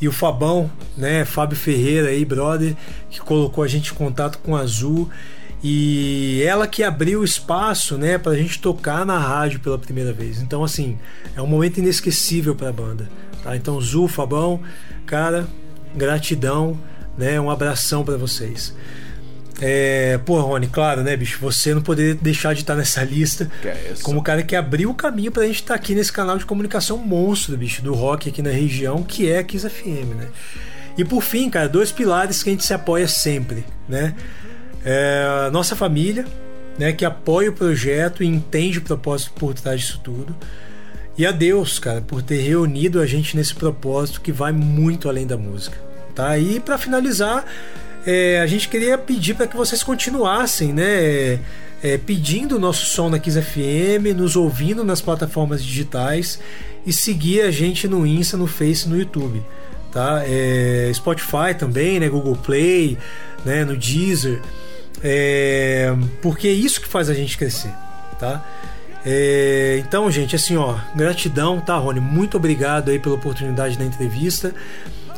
E 0.00 0.08
o 0.08 0.12
Fabão, 0.12 0.70
né, 0.96 1.24
Fábio 1.24 1.56
Ferreira 1.56 2.08
aí, 2.08 2.24
brother, 2.24 2.76
que 3.10 3.20
colocou 3.20 3.62
a 3.64 3.68
gente 3.68 3.92
em 3.92 3.94
contato 3.94 4.38
com 4.38 4.56
a 4.56 4.60
Azul 4.60 5.08
e 5.62 6.42
ela 6.46 6.66
que 6.66 6.82
abriu 6.82 7.20
o 7.20 7.24
espaço, 7.24 7.96
né, 7.96 8.18
pra 8.18 8.34
gente 8.34 8.60
tocar 8.60 9.06
na 9.06 9.18
rádio 9.18 9.60
pela 9.60 9.78
primeira 9.78 10.12
vez. 10.12 10.42
Então, 10.42 10.62
assim, 10.62 10.98
é 11.34 11.40
um 11.40 11.46
momento 11.46 11.78
inesquecível 11.78 12.54
pra 12.54 12.70
banda, 12.70 13.08
tá? 13.42 13.56
Então, 13.56 13.80
Zu, 13.80 14.06
Fabão, 14.06 14.60
cara, 15.06 15.46
gratidão, 15.94 16.78
né? 17.16 17.40
Um 17.40 17.50
abração 17.50 18.04
para 18.04 18.16
vocês. 18.16 18.74
É, 19.60 20.18
pô, 20.24 20.40
Rony, 20.40 20.66
claro, 20.66 21.02
né, 21.02 21.16
bicho? 21.16 21.38
Você 21.40 21.72
não 21.74 21.80
poderia 21.80 22.14
deixar 22.14 22.54
de 22.54 22.60
estar 22.60 22.74
nessa 22.74 23.04
lista 23.04 23.50
é 23.64 23.94
como 24.02 24.20
o 24.20 24.22
cara 24.22 24.42
que 24.42 24.56
abriu 24.56 24.90
o 24.90 24.94
caminho 24.94 25.30
pra 25.30 25.46
gente 25.46 25.62
estar 25.62 25.74
aqui 25.74 25.94
nesse 25.94 26.12
canal 26.12 26.36
de 26.36 26.44
comunicação 26.44 26.98
monstro, 26.98 27.56
bicho, 27.56 27.82
do 27.82 27.94
rock 27.94 28.28
aqui 28.28 28.42
na 28.42 28.50
região, 28.50 29.02
que 29.02 29.30
é 29.30 29.38
a 29.38 29.44
Kiss 29.44 29.68
FM, 29.68 30.16
né? 30.16 30.28
E 30.96 31.04
por 31.04 31.22
fim, 31.22 31.48
cara, 31.50 31.68
dois 31.68 31.90
pilares 31.90 32.42
que 32.42 32.50
a 32.50 32.52
gente 32.52 32.64
se 32.64 32.74
apoia 32.74 33.08
sempre, 33.08 33.64
né? 33.88 34.14
É, 34.84 35.48
nossa 35.52 35.74
família, 35.74 36.24
né, 36.78 36.92
que 36.92 37.04
apoia 37.04 37.50
o 37.50 37.52
projeto 37.52 38.22
e 38.22 38.26
entende 38.26 38.78
o 38.78 38.82
propósito 38.82 39.32
por 39.32 39.54
trás 39.54 39.80
disso 39.80 40.00
tudo. 40.02 40.36
E 41.16 41.24
a 41.24 41.30
Deus, 41.30 41.78
cara, 41.78 42.00
por 42.00 42.22
ter 42.22 42.40
reunido 42.40 43.00
a 43.00 43.06
gente 43.06 43.36
nesse 43.36 43.54
propósito 43.54 44.20
que 44.20 44.32
vai 44.32 44.52
muito 44.52 45.08
além 45.08 45.26
da 45.26 45.36
música. 45.36 45.78
Tá? 46.14 46.36
E 46.38 46.60
para 46.60 46.76
finalizar, 46.76 47.44
é, 48.06 48.40
a 48.40 48.46
gente 48.46 48.68
queria 48.68 48.98
pedir 48.98 49.34
para 49.34 49.46
que 49.46 49.56
vocês 49.56 49.82
continuassem, 49.82 50.72
né? 50.72 51.38
É, 51.82 51.98
pedindo 51.98 52.56
o 52.56 52.58
nosso 52.58 52.86
som 52.86 53.10
na 53.10 53.18
Kiss 53.18 53.40
FM, 53.40 54.16
nos 54.16 54.36
ouvindo 54.36 54.82
nas 54.82 55.02
plataformas 55.02 55.62
digitais 55.62 56.40
e 56.86 56.92
seguir 56.92 57.42
a 57.42 57.50
gente 57.50 57.86
no 57.86 58.06
Insta, 58.06 58.36
no 58.36 58.46
Face, 58.46 58.88
no 58.88 58.98
YouTube. 58.98 59.42
Tá? 59.92 60.22
É, 60.26 60.90
Spotify 60.94 61.54
também, 61.58 62.00
né? 62.00 62.08
Google 62.08 62.36
Play, 62.36 62.96
né? 63.44 63.64
no 63.64 63.76
Deezer. 63.76 64.40
É, 65.02 65.94
porque 66.22 66.48
é 66.48 66.52
isso 66.52 66.80
que 66.80 66.88
faz 66.88 67.10
a 67.10 67.14
gente 67.14 67.36
crescer, 67.36 67.72
tá? 68.18 68.42
É, 69.04 69.82
então, 69.86 70.10
gente, 70.10 70.34
assim, 70.34 70.56
ó, 70.56 70.78
gratidão, 70.96 71.60
tá, 71.60 71.76
Rony? 71.76 72.00
Muito 72.00 72.38
obrigado 72.38 72.90
aí 72.90 72.98
pela 72.98 73.14
oportunidade 73.14 73.76
da 73.76 73.84
entrevista. 73.84 74.54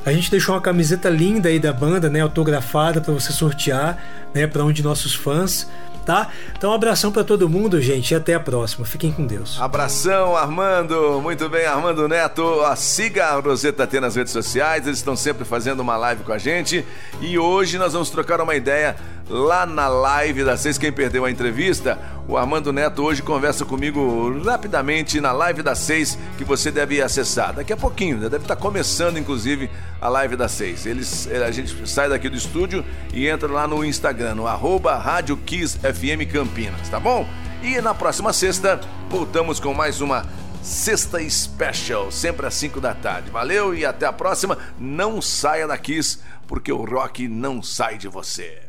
A 0.07 0.13
gente 0.13 0.31
deixou 0.31 0.55
uma 0.55 0.61
camiseta 0.61 1.11
linda 1.11 1.49
aí 1.49 1.59
da 1.59 1.73
banda, 1.73 2.09
né, 2.09 2.21
autografada 2.21 3.01
para 3.01 3.13
você 3.13 3.33
sortear, 3.33 3.99
né, 4.33 4.47
para 4.47 4.65
um 4.65 4.73
de 4.73 4.83
nossos 4.83 5.15
fãs 5.15 5.69
tá? 6.07 6.29
Então, 6.57 6.71
um 6.71 6.75
abração 6.75 7.11
para 7.11 7.25
todo 7.25 7.49
mundo, 7.49 7.83
gente, 7.83 8.13
e 8.13 8.15
até 8.15 8.35
a 8.35 8.41
próxima. 8.41 8.87
Fiquem 8.87 9.11
com 9.13 9.27
Deus. 9.27 9.61
Abração, 9.61 10.37
Armando. 10.37 11.21
Muito 11.21 11.49
bem, 11.49 11.67
Armando 11.67 12.07
Neto. 12.09 12.63
siga 12.77 13.27
a 13.27 13.41
Roseta 13.41 13.87
T 13.87 13.99
nas 13.99 14.15
redes 14.15 14.33
sociais, 14.33 14.87
eles 14.87 14.99
estão 14.99 15.17
sempre 15.17 15.45
fazendo 15.45 15.81
uma 15.81 15.97
live 15.97 16.23
com 16.23 16.33
a 16.33 16.39
gente. 16.39 16.87
E 17.21 17.37
hoje 17.37 17.77
nós 17.77 17.93
vamos 17.93 18.09
trocar 18.09 18.41
uma 18.41 18.55
ideia 18.55 18.97
lá 19.29 19.67
na 19.67 19.89
live 19.89 20.45
das 20.45 20.61
seis. 20.61 20.79
Quem 20.79 20.93
perdeu 20.93 21.25
a 21.25 21.31
entrevista, 21.31 21.99
o 22.29 22.37
Armando 22.37 22.73
Neto 22.73 23.03
hoje 23.03 23.23
conversa 23.23 23.65
comigo 23.65 24.41
rapidamente 24.45 25.21
na 25.21 25.33
live 25.33 25.63
das 25.63 25.79
seis, 25.79 26.19
que 26.39 26.45
você 26.45 26.71
deve 26.71 27.01
acessar. 27.03 27.53
Daqui 27.53 27.73
a 27.73 27.77
pouquinho, 27.77 28.19
deve 28.19 28.37
estar 28.39 28.57
começando, 28.57 29.19
inclusive, 29.19 29.71
a 30.01 30.09
live 30.09 30.37
das 30.37 30.53
seis. 30.53 30.87
Eles, 30.87 31.29
a 31.29 31.51
gente 31.51 31.89
sai 31.89 32.09
daqui 32.09 32.29
do 32.29 32.37
estúdio 32.37 32.85
e 33.13 33.29
entra 33.29 33.51
lá 33.51 33.67
no 33.67 33.85
Instagram, 33.85 34.37
no 34.37 34.47
arroba 34.47 34.97
Rádio 34.97 35.37
Kiss 35.37 35.79
FM 35.79 36.31
Campinas, 36.31 36.89
tá 36.89 37.01
bom? 37.01 37.27
E 37.63 37.81
na 37.81 37.95
próxima 37.95 38.33
sexta, 38.33 38.81
voltamos 39.09 39.59
com 39.59 39.73
mais 39.75 40.01
uma 40.01 40.25
Sexta 40.63 41.19
Special, 41.31 42.11
sempre 42.11 42.45
às 42.45 42.55
5 42.55 42.81
da 42.81 42.93
tarde. 42.93 43.31
Valeu 43.31 43.73
e 43.73 43.87
até 43.87 44.05
a 44.05 44.13
próxima. 44.13 44.59
Não 44.79 45.23
saia 45.23 45.67
da 45.67 45.79
Kiss, 45.79 46.19
porque 46.49 46.73
o 46.73 46.85
rock 46.85 47.29
não 47.29 47.63
sai 47.63 47.97
de 47.97 48.09
você. 48.09 48.66